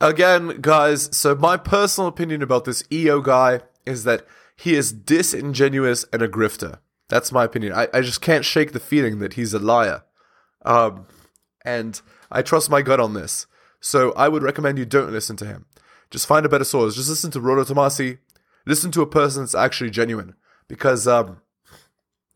Again, 0.00 0.60
guys, 0.60 1.16
so 1.16 1.34
my 1.34 1.56
personal 1.56 2.08
opinion 2.08 2.42
about 2.42 2.64
this 2.64 2.84
EO 2.92 3.20
guy 3.20 3.60
is 3.86 4.04
that 4.04 4.26
he 4.56 4.74
is 4.74 4.92
disingenuous 4.92 6.04
and 6.12 6.20
a 6.20 6.28
grifter. 6.28 6.78
That's 7.08 7.32
my 7.32 7.44
opinion. 7.44 7.72
I, 7.72 7.88
I 7.92 8.00
just 8.00 8.20
can't 8.20 8.44
shake 8.44 8.72
the 8.72 8.80
feeling 8.80 9.18
that 9.20 9.34
he's 9.34 9.54
a 9.54 9.58
liar. 9.58 10.02
Um, 10.64 11.06
and 11.64 12.00
I 12.30 12.42
trust 12.42 12.70
my 12.70 12.82
gut 12.82 13.00
on 13.00 13.14
this. 13.14 13.46
So 13.80 14.12
I 14.12 14.28
would 14.28 14.42
recommend 14.42 14.78
you 14.78 14.86
don't 14.86 15.12
listen 15.12 15.36
to 15.36 15.46
him. 15.46 15.66
Just 16.10 16.26
find 16.26 16.46
a 16.46 16.48
better 16.48 16.64
source. 16.64 16.94
Just 16.94 17.08
listen 17.08 17.30
to 17.32 17.40
Rollo 17.40 17.64
Tomasi. 17.64 18.18
Listen 18.66 18.90
to 18.92 19.02
a 19.02 19.06
person 19.06 19.42
that's 19.42 19.54
actually 19.54 19.90
genuine. 19.90 20.34
Because 20.68 21.06
um, 21.06 21.40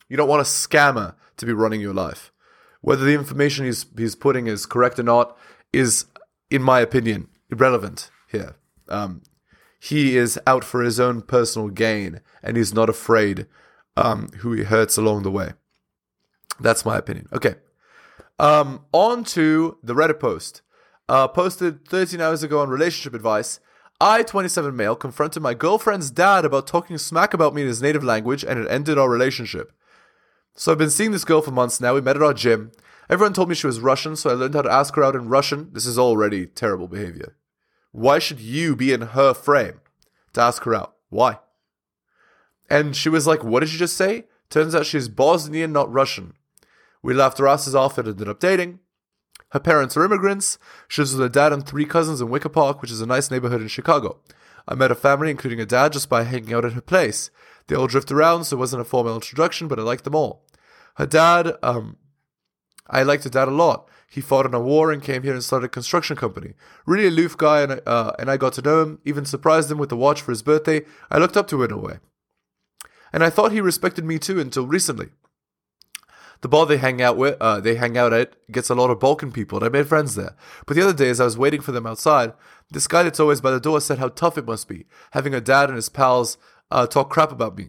you 0.08 0.16
don't 0.16 0.28
want 0.28 0.40
a 0.40 0.44
scammer 0.44 1.14
to 1.36 1.46
be 1.46 1.52
running 1.52 1.80
your 1.80 1.94
life. 1.94 2.32
Whether 2.80 3.04
the 3.04 3.14
information 3.14 3.64
he's, 3.64 3.86
he's 3.96 4.14
putting 4.14 4.46
is 4.46 4.66
correct 4.66 4.98
or 4.98 5.02
not 5.02 5.36
is, 5.72 6.06
in 6.50 6.62
my 6.62 6.80
opinion, 6.80 7.28
irrelevant 7.50 8.10
here. 8.30 8.56
Um, 8.88 9.22
he 9.80 10.16
is 10.16 10.38
out 10.46 10.64
for 10.64 10.82
his 10.82 10.98
own 10.98 11.22
personal 11.22 11.68
gain 11.68 12.20
and 12.42 12.56
he's 12.56 12.74
not 12.74 12.88
afraid 12.88 13.46
um, 13.96 14.28
who 14.38 14.52
he 14.52 14.64
hurts 14.64 14.96
along 14.96 15.22
the 15.22 15.30
way. 15.30 15.52
That's 16.60 16.84
my 16.84 16.96
opinion. 16.96 17.28
Okay. 17.32 17.54
Um, 18.38 18.84
on 18.92 19.24
to 19.24 19.78
the 19.82 19.94
Reddit 19.94 20.20
post. 20.20 20.62
Uh, 21.08 21.26
posted 21.26 21.88
13 21.88 22.20
hours 22.20 22.42
ago 22.42 22.60
on 22.60 22.68
relationship 22.68 23.14
advice. 23.14 23.60
I, 24.00 24.22
27 24.22 24.76
male, 24.76 24.94
confronted 24.94 25.42
my 25.42 25.54
girlfriend's 25.54 26.10
dad 26.10 26.44
about 26.44 26.68
talking 26.68 26.98
smack 26.98 27.34
about 27.34 27.54
me 27.54 27.62
in 27.62 27.68
his 27.68 27.82
native 27.82 28.04
language 28.04 28.44
and 28.44 28.60
it 28.60 28.70
ended 28.70 28.96
our 28.96 29.10
relationship. 29.10 29.72
So 30.54 30.70
I've 30.70 30.78
been 30.78 30.90
seeing 30.90 31.10
this 31.10 31.24
girl 31.24 31.42
for 31.42 31.50
months 31.50 31.80
now. 31.80 31.94
We 31.94 32.00
met 32.00 32.16
at 32.16 32.22
our 32.22 32.34
gym. 32.34 32.70
Everyone 33.10 33.32
told 33.32 33.48
me 33.48 33.54
she 33.54 33.66
was 33.66 33.80
Russian, 33.80 34.14
so 34.16 34.30
I 34.30 34.34
learned 34.34 34.54
how 34.54 34.62
to 34.62 34.72
ask 34.72 34.94
her 34.94 35.02
out 35.02 35.16
in 35.16 35.28
Russian. 35.28 35.70
This 35.72 35.86
is 35.86 35.98
already 35.98 36.46
terrible 36.46 36.86
behavior. 36.86 37.36
Why 37.90 38.18
should 38.18 38.38
you 38.38 38.76
be 38.76 38.92
in 38.92 39.00
her 39.00 39.34
frame 39.34 39.80
to 40.34 40.42
ask 40.42 40.62
her 40.64 40.74
out? 40.74 40.94
Why? 41.08 41.38
And 42.68 42.94
she 42.94 43.08
was 43.08 43.26
like, 43.26 43.42
What 43.42 43.60
did 43.60 43.72
you 43.72 43.78
just 43.78 43.96
say? 43.96 44.24
Turns 44.50 44.74
out 44.74 44.86
she's 44.86 45.08
Bosnian, 45.08 45.72
not 45.72 45.92
Russian. 45.92 46.34
We 47.02 47.14
laughed 47.14 47.40
our 47.40 47.48
asses 47.48 47.74
off 47.74 47.98
and 47.98 48.08
ended 48.08 48.28
up 48.28 48.40
dating. 48.40 48.80
Her 49.50 49.60
parents 49.60 49.96
are 49.96 50.04
immigrants. 50.04 50.58
She 50.88 51.00
lives 51.00 51.12
with 51.12 51.22
her 51.22 51.28
dad 51.28 51.52
and 51.52 51.66
three 51.66 51.86
cousins 51.86 52.20
in 52.20 52.28
Wicker 52.28 52.48
Park, 52.48 52.82
which 52.82 52.90
is 52.90 53.00
a 53.00 53.06
nice 53.06 53.30
neighborhood 53.30 53.62
in 53.62 53.68
Chicago. 53.68 54.18
I 54.66 54.74
met 54.74 54.90
her 54.90 54.94
family, 54.94 55.30
including 55.30 55.58
her 55.58 55.64
dad, 55.64 55.94
just 55.94 56.10
by 56.10 56.24
hanging 56.24 56.52
out 56.52 56.66
at 56.66 56.74
her 56.74 56.82
place. 56.82 57.30
They 57.66 57.76
all 57.76 57.86
drift 57.86 58.12
around, 58.12 58.44
so 58.44 58.56
it 58.56 58.60
wasn't 58.60 58.82
a 58.82 58.84
formal 58.84 59.14
introduction, 59.14 59.68
but 59.68 59.78
I 59.78 59.82
liked 59.82 60.04
them 60.04 60.14
all. 60.14 60.44
Her 60.96 61.06
dad, 61.06 61.52
um, 61.62 61.96
I 62.88 63.02
liked 63.02 63.24
her 63.24 63.30
dad 63.30 63.48
a 63.48 63.52
lot. 63.52 63.88
He 64.10 64.20
fought 64.20 64.46
in 64.46 64.54
a 64.54 64.60
war 64.60 64.90
and 64.90 65.02
came 65.02 65.22
here 65.22 65.34
and 65.34 65.44
started 65.44 65.66
a 65.66 65.70
construction 65.70 66.16
company. 66.16 66.54
Really 66.86 67.06
aloof 67.06 67.36
guy, 67.36 67.62
and, 67.62 67.80
uh, 67.86 68.12
and 68.18 68.30
I 68.30 68.36
got 68.36 68.54
to 68.54 68.62
know 68.62 68.82
him, 68.82 68.98
even 69.04 69.24
surprised 69.24 69.70
him 69.70 69.78
with 69.78 69.92
a 69.92 69.96
watch 69.96 70.20
for 70.20 70.32
his 70.32 70.42
birthday. 70.42 70.82
I 71.10 71.18
looked 71.18 71.36
up 71.36 71.46
to 71.48 71.56
him 71.62 71.70
in 71.70 71.76
a 71.76 71.80
way. 71.80 71.98
And 73.12 73.24
I 73.24 73.30
thought 73.30 73.52
he 73.52 73.60
respected 73.60 74.04
me 74.04 74.18
too 74.18 74.40
until 74.40 74.66
recently. 74.66 75.08
The 76.40 76.48
bar 76.48 76.66
they 76.66 76.76
hang 76.76 77.02
out 77.02 77.16
with, 77.16 77.36
uh, 77.40 77.60
they 77.60 77.74
hang 77.74 77.98
out 77.98 78.12
at, 78.12 78.34
gets 78.50 78.70
a 78.70 78.74
lot 78.74 78.90
of 78.90 79.00
Balkan 79.00 79.32
people, 79.32 79.58
and 79.58 79.66
I 79.66 79.68
made 79.68 79.88
friends 79.88 80.14
there. 80.14 80.36
But 80.66 80.76
the 80.76 80.82
other 80.82 80.92
day, 80.92 81.10
as 81.10 81.20
I 81.20 81.24
was 81.24 81.36
waiting 81.36 81.60
for 81.60 81.72
them 81.72 81.86
outside, 81.86 82.32
this 82.70 82.86
guy 82.86 83.02
that's 83.02 83.18
always 83.18 83.40
by 83.40 83.50
the 83.50 83.60
door 83.60 83.80
said 83.80 83.98
how 83.98 84.08
tough 84.08 84.38
it 84.38 84.46
must 84.46 84.68
be 84.68 84.86
having 85.12 85.34
a 85.34 85.40
dad 85.40 85.68
and 85.68 85.76
his 85.76 85.88
pals 85.88 86.38
uh, 86.70 86.86
talk 86.86 87.10
crap 87.10 87.32
about 87.32 87.56
me. 87.56 87.68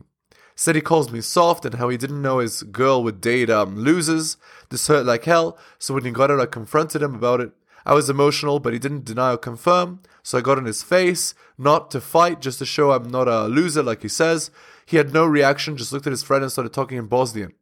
Said 0.56 0.76
he 0.76 0.82
calls 0.82 1.10
me 1.10 1.22
soft 1.22 1.64
and 1.64 1.76
how 1.76 1.88
he 1.88 1.98
didn't 1.98 2.22
know 2.22 2.40
his 2.40 2.64
girl 2.64 3.02
would 3.04 3.22
date 3.22 3.50
um, 3.50 3.78
losers. 3.78 4.36
This 4.70 4.88
hurt 4.88 5.06
like 5.06 5.24
hell. 5.24 5.58
So 5.78 5.94
when 5.94 6.04
he 6.04 6.12
got 6.12 6.30
out, 6.30 6.42
I 6.42 6.46
confronted 6.48 7.02
him 7.02 7.16
about 7.16 7.40
it. 7.40 7.52
I 7.86 7.94
was 7.94 8.10
emotional, 8.10 8.60
but 8.60 8.74
he 8.74 8.80
didn't 8.80 9.06
deny 9.06 9.32
or 9.32 9.38
confirm. 9.38 10.02
So 10.22 10.38
I 10.38 10.42
got 10.42 10.58
in 10.58 10.66
his 10.66 10.84
face, 10.84 11.34
not 11.58 11.90
to 11.92 12.02
fight, 12.02 12.42
just 12.42 12.60
to 12.60 12.66
show 12.66 12.92
I'm 12.92 13.10
not 13.10 13.30
a 13.30 13.46
loser 13.46 13.82
like 13.82 14.02
he 14.02 14.10
says. 14.10 14.52
He 14.86 14.98
had 14.98 15.14
no 15.14 15.26
reaction, 15.26 15.78
just 15.78 15.94
looked 15.94 16.08
at 16.08 16.12
his 16.12 16.24
friend 16.24 16.44
and 16.44 16.52
started 16.52 16.74
talking 16.74 16.98
in 16.98 17.08
Bosnian. 17.08 17.54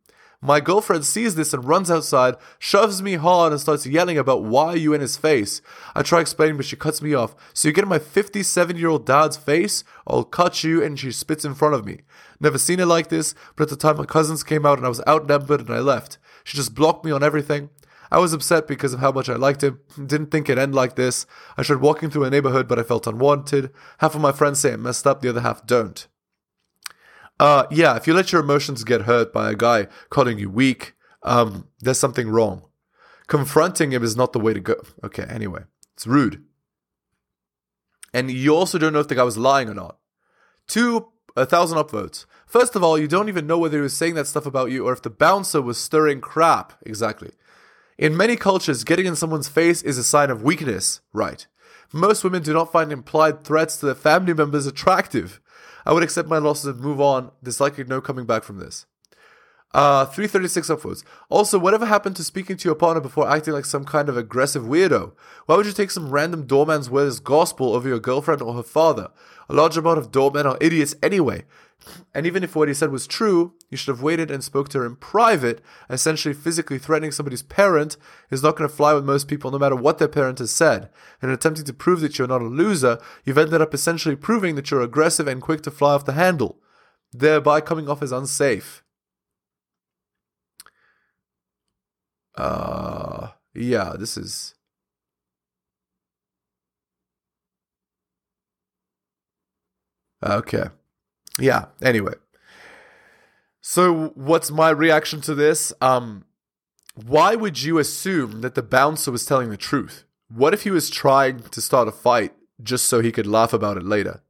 My 0.42 0.60
girlfriend 0.60 1.04
sees 1.04 1.34
this 1.34 1.52
and 1.52 1.66
runs 1.66 1.90
outside, 1.90 2.36
shoves 2.60 3.02
me 3.02 3.16
hard, 3.16 3.52
and 3.52 3.60
starts 3.60 3.88
yelling 3.88 4.20
about 4.20 4.44
why 4.44 4.68
are 4.68 4.78
you 4.78 4.94
in 4.94 5.02
his 5.02 5.18
face. 5.18 5.62
I 5.96 6.04
try 6.04 6.22
explaining, 6.22 6.58
but 6.58 6.66
she 6.68 6.76
cuts 6.76 7.02
me 7.02 7.16
off. 7.16 7.36
So 7.54 7.68
you 7.68 7.74
get 7.74 7.84
in 7.84 7.90
my 7.90 7.98
57 7.98 8.78
year 8.78 8.90
old 8.90 9.06
dad's 9.06 9.36
face, 9.36 9.84
I'll 10.06 10.24
cut 10.24 10.64
you, 10.64 10.84
and 10.84 11.00
she 11.00 11.12
spits 11.12 11.44
in 11.44 11.56
front 11.56 11.74
of 11.74 11.86
me. 11.86 12.02
Never 12.40 12.60
seen 12.60 12.80
it 12.80 12.86
like 12.86 13.10
this, 13.10 13.34
but 13.56 13.64
at 13.64 13.70
the 13.70 13.76
time 13.76 13.98
my 13.98 14.06
cousins 14.06 14.44
came 14.44 14.64
out 14.64 14.78
and 14.78 14.86
I 14.86 14.90
was 14.90 15.02
outnumbered 15.08 15.62
and 15.62 15.72
I 15.72 15.80
left. 15.80 16.20
She 16.44 16.56
just 16.56 16.76
blocked 16.76 17.04
me 17.04 17.12
on 17.12 17.24
everything. 17.24 17.72
I 18.12 18.20
was 18.20 18.32
upset 18.32 18.68
because 18.68 18.94
of 18.94 19.00
how 19.00 19.12
much 19.12 19.30
I 19.30 19.36
liked 19.36 19.64
him. 19.64 19.80
Didn't 19.96 20.30
think 20.30 20.50
it'd 20.50 20.62
end 20.62 20.76
like 20.76 20.96
this. 20.96 21.26
I 21.58 21.64
tried 21.64 21.82
walking 21.82 22.12
through 22.12 22.26
a 22.26 22.30
neighborhood, 22.30 22.68
but 22.68 22.78
I 22.78 22.84
felt 22.84 23.08
unwanted. 23.08 23.72
Half 23.98 24.14
of 24.14 24.22
my 24.22 24.32
friends 24.32 24.60
say 24.60 24.74
I 24.74 24.78
messed 24.78 25.08
up, 25.08 25.22
the 25.22 25.30
other 25.30 25.42
half 25.42 25.66
don't. 25.66 26.08
Uh, 27.40 27.66
yeah, 27.70 27.96
if 27.96 28.08
you 28.08 28.14
let 28.14 28.32
your 28.32 28.42
emotions 28.42 28.84
get 28.84 29.02
hurt 29.02 29.32
by 29.32 29.52
a 29.52 29.56
guy 29.56 29.88
calling 30.10 30.40
you 30.40 30.50
weak, 30.50 30.94
um, 31.24 31.68
there's 31.80 32.00
something 32.00 32.30
wrong. 32.30 32.64
Confronting 33.28 33.92
him 33.92 34.04
is 34.04 34.16
not 34.16 34.34
the 34.34 34.40
way 34.40 34.54
to 34.54 34.60
go. 34.60 34.76
Okay, 35.04 35.26
anyway, 35.30 35.64
it's 35.94 36.08
rude. 36.08 36.44
And 38.14 38.32
you 38.32 38.56
also 38.56 38.78
don't 38.78 38.94
know 38.94 39.02
if 39.02 39.10
the 39.10 39.16
guy 39.16 39.24
was 39.24 39.38
lying 39.38 39.70
or 39.70 39.74
not. 39.74 39.98
Two, 40.68 41.10
a 41.36 41.46
thousand 41.46 41.78
upvotes. 41.78 42.26
First 42.48 42.76
of 42.76 42.84
all, 42.84 42.98
you 42.98 43.08
don't 43.08 43.30
even 43.30 43.46
know 43.46 43.60
whether 43.60 43.78
he 43.78 43.82
was 43.82 43.96
saying 43.96 44.16
that 44.16 44.28
stuff 44.28 44.46
about 44.46 44.72
you 44.72 44.88
or 44.88 44.94
if 44.94 45.02
the 45.02 45.10
bouncer 45.10 45.62
was 45.62 45.78
stirring 45.78 46.22
crap. 46.22 46.74
Exactly. 46.86 47.32
In 47.98 48.18
many 48.18 48.36
cultures, 48.36 48.84
getting 48.84 49.06
in 49.06 49.16
someone's 49.16 49.50
face 49.50 49.82
is 49.82 49.98
a 49.98 50.04
sign 50.04 50.30
of 50.30 50.44
weakness, 50.44 51.02
right? 51.14 51.46
Most 51.94 52.24
women 52.24 52.44
do 52.44 52.54
not 52.54 52.72
find 52.72 52.92
implied 52.92 53.44
threats 53.44 53.78
to 53.78 53.86
their 53.86 53.96
family 53.96 54.34
members 54.34 54.66
attractive. 54.66 55.42
I 55.88 55.94
would 55.94 56.04
accept 56.04 56.28
my 56.28 56.38
losses 56.38 56.66
and 56.66 56.82
move 56.82 57.00
on. 57.00 57.32
There's 57.42 57.62
likely 57.62 57.86
no 57.86 58.02
coming 58.02 58.26
back 58.26 58.44
from 58.44 58.60
this. 58.60 58.86
Uh, 59.74 60.06
336 60.06 60.70
upvotes. 60.70 61.04
Also, 61.30 61.58
whatever 61.58 61.86
happened 61.86 62.18
to 62.18 62.26
speaking 62.26 62.58
to 62.58 62.68
your 62.68 62.76
partner 62.76 63.00
before 63.00 63.30
acting 63.30 63.54
like 63.54 63.64
some 63.64 63.86
kind 63.86 64.10
of 64.10 64.18
aggressive 64.18 64.64
weirdo? 64.64 65.14
Why 65.46 65.56
would 65.56 65.66
you 65.66 65.72
take 65.72 65.92
some 65.92 66.10
random 66.10 66.46
doorman's 66.46 66.90
word 66.90 67.08
as 67.08 67.22
gospel 67.22 67.74
over 67.74 67.88
your 67.88 68.02
girlfriend 68.02 68.42
or 68.42 68.54
her 68.56 68.64
father? 68.64 69.12
A 69.48 69.54
large 69.54 69.78
amount 69.78 69.98
of 69.98 70.12
doormen 70.12 70.46
are 70.46 70.58
idiots 70.60 70.94
anyway. 71.02 71.46
And 72.14 72.26
even 72.26 72.44
if 72.44 72.56
what 72.56 72.68
he 72.68 72.74
said 72.74 72.92
was 72.92 73.08
true, 73.08 73.54
you 73.70 73.78
should 73.78 73.94
have 73.94 74.02
waited 74.02 74.32
and 74.32 74.44
spoke 74.44 74.70
to 74.70 74.80
her 74.80 74.86
in 74.86 74.96
private. 74.96 75.62
Essentially, 75.90 76.34
physically 76.34 76.80
threatening 76.80 77.12
somebody's 77.12 77.44
parent 77.44 77.98
is 78.30 78.44
not 78.44 78.56
going 78.56 78.70
to 78.70 78.76
fly 78.76 78.94
with 78.94 79.06
most 79.06 79.28
people, 79.28 79.52
no 79.52 79.60
matter 79.60 79.76
what 79.76 79.98
their 79.98 80.08
parent 80.08 80.40
has 80.40 80.52
said. 80.52 80.90
And 81.22 81.30
in 81.30 81.36
attempting 81.36 81.66
to 81.66 81.74
prove 81.74 82.02
that 82.02 82.18
you're 82.18 82.28
not 82.28 82.42
a 82.42 82.46
loser, 82.46 83.00
you've 83.26 83.38
ended 83.38 83.62
up 83.62 83.74
essentially 83.74 84.16
proving 84.16 84.56
that 84.56 84.72
you're 84.72 84.82
aggressive 84.82 85.28
and 85.28 85.42
quick 85.42 85.62
to 85.64 85.72
fly 85.72 85.94
off 85.94 86.06
the 86.06 86.14
handle, 86.14 86.60
thereby 87.12 87.62
coming 87.62 87.90
off 87.90 88.02
as 88.02 88.12
unsafe. 88.12 88.84
Uh, 92.36 93.30
yeah, 93.56 93.94
this 93.98 94.18
is. 94.18 94.54
Okay. 100.24 100.70
Yeah, 101.40 101.66
anyway. 101.82 102.14
So 103.62 104.12
what's 104.16 104.50
my 104.52 104.70
reaction 104.70 105.22
to 105.22 105.36
this? 105.36 105.74
Um 105.82 106.26
why 106.96 107.36
would 107.36 107.62
you 107.62 107.78
assume 107.78 108.42
that 108.42 108.56
the 108.56 108.64
bouncer 108.64 109.12
was 109.12 109.26
telling 109.26 109.50
the 109.50 109.58
truth? 109.58 110.04
What 110.30 110.54
if 110.54 110.64
he 110.64 110.72
was 110.72 110.90
trying 110.90 111.42
to 111.42 111.62
start 111.62 111.88
a 111.88 111.92
fight 111.92 112.34
just 112.62 112.86
so 112.86 113.02
he 113.02 113.12
could 113.12 113.28
laugh 113.28 113.54
about 113.54 113.78
it 113.78 113.84
later? 113.84 114.22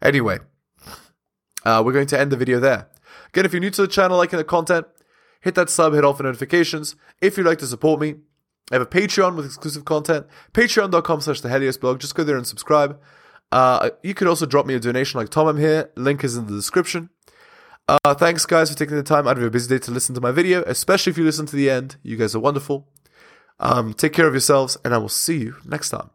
Anyway, 0.00 0.38
uh, 1.64 1.82
we're 1.84 1.92
going 1.92 2.06
to 2.06 2.18
end 2.18 2.32
the 2.32 2.38
video 2.38 2.58
there. 2.58 2.88
Again, 3.28 3.44
if 3.44 3.52
you're 3.52 3.60
new 3.60 3.70
to 3.70 3.82
the 3.82 3.88
channel, 3.88 4.16
liking 4.16 4.38
the 4.38 4.44
content, 4.44 4.86
hit 5.40 5.54
that 5.56 5.68
sub, 5.68 5.92
hit 5.92 6.04
all 6.04 6.14
for 6.14 6.22
notifications. 6.22 6.96
If 7.20 7.36
you'd 7.36 7.46
like 7.46 7.58
to 7.58 7.66
support 7.66 8.00
me, 8.00 8.14
I 8.70 8.76
have 8.76 8.82
a 8.82 8.86
Patreon 8.86 9.36
with 9.36 9.44
exclusive 9.44 9.84
content, 9.84 10.26
patreon.com 10.52 11.20
slash 11.20 11.40
the 11.40 11.50
Helios 11.50 11.76
blog. 11.76 12.00
Just 12.00 12.14
go 12.14 12.24
there 12.24 12.36
and 12.36 12.46
subscribe. 12.46 12.98
Uh, 13.52 13.90
you 14.02 14.14
could 14.14 14.28
also 14.28 14.46
drop 14.46 14.66
me 14.66 14.74
a 14.74 14.80
donation 14.80 15.18
like 15.18 15.28
Tom 15.28 15.48
I'm 15.48 15.58
here. 15.58 15.90
Link 15.96 16.22
is 16.24 16.36
in 16.36 16.46
the 16.46 16.52
description. 16.52 17.10
Uh, 17.88 18.14
thanks, 18.14 18.46
guys, 18.46 18.70
for 18.70 18.78
taking 18.78 18.96
the 18.96 19.02
time 19.02 19.26
out 19.26 19.36
of 19.36 19.40
your 19.40 19.50
busy 19.50 19.68
day 19.68 19.82
to 19.84 19.90
listen 19.90 20.14
to 20.14 20.20
my 20.20 20.30
video, 20.30 20.62
especially 20.62 21.10
if 21.10 21.18
you 21.18 21.24
listen 21.24 21.46
to 21.46 21.56
the 21.56 21.68
end. 21.68 21.96
You 22.02 22.16
guys 22.16 22.34
are 22.36 22.40
wonderful. 22.40 22.86
Um, 23.58 23.94
take 23.94 24.12
care 24.12 24.28
of 24.28 24.32
yourselves, 24.32 24.76
and 24.84 24.94
I 24.94 24.98
will 24.98 25.08
see 25.08 25.38
you 25.38 25.56
next 25.64 25.90
time. 25.90 26.10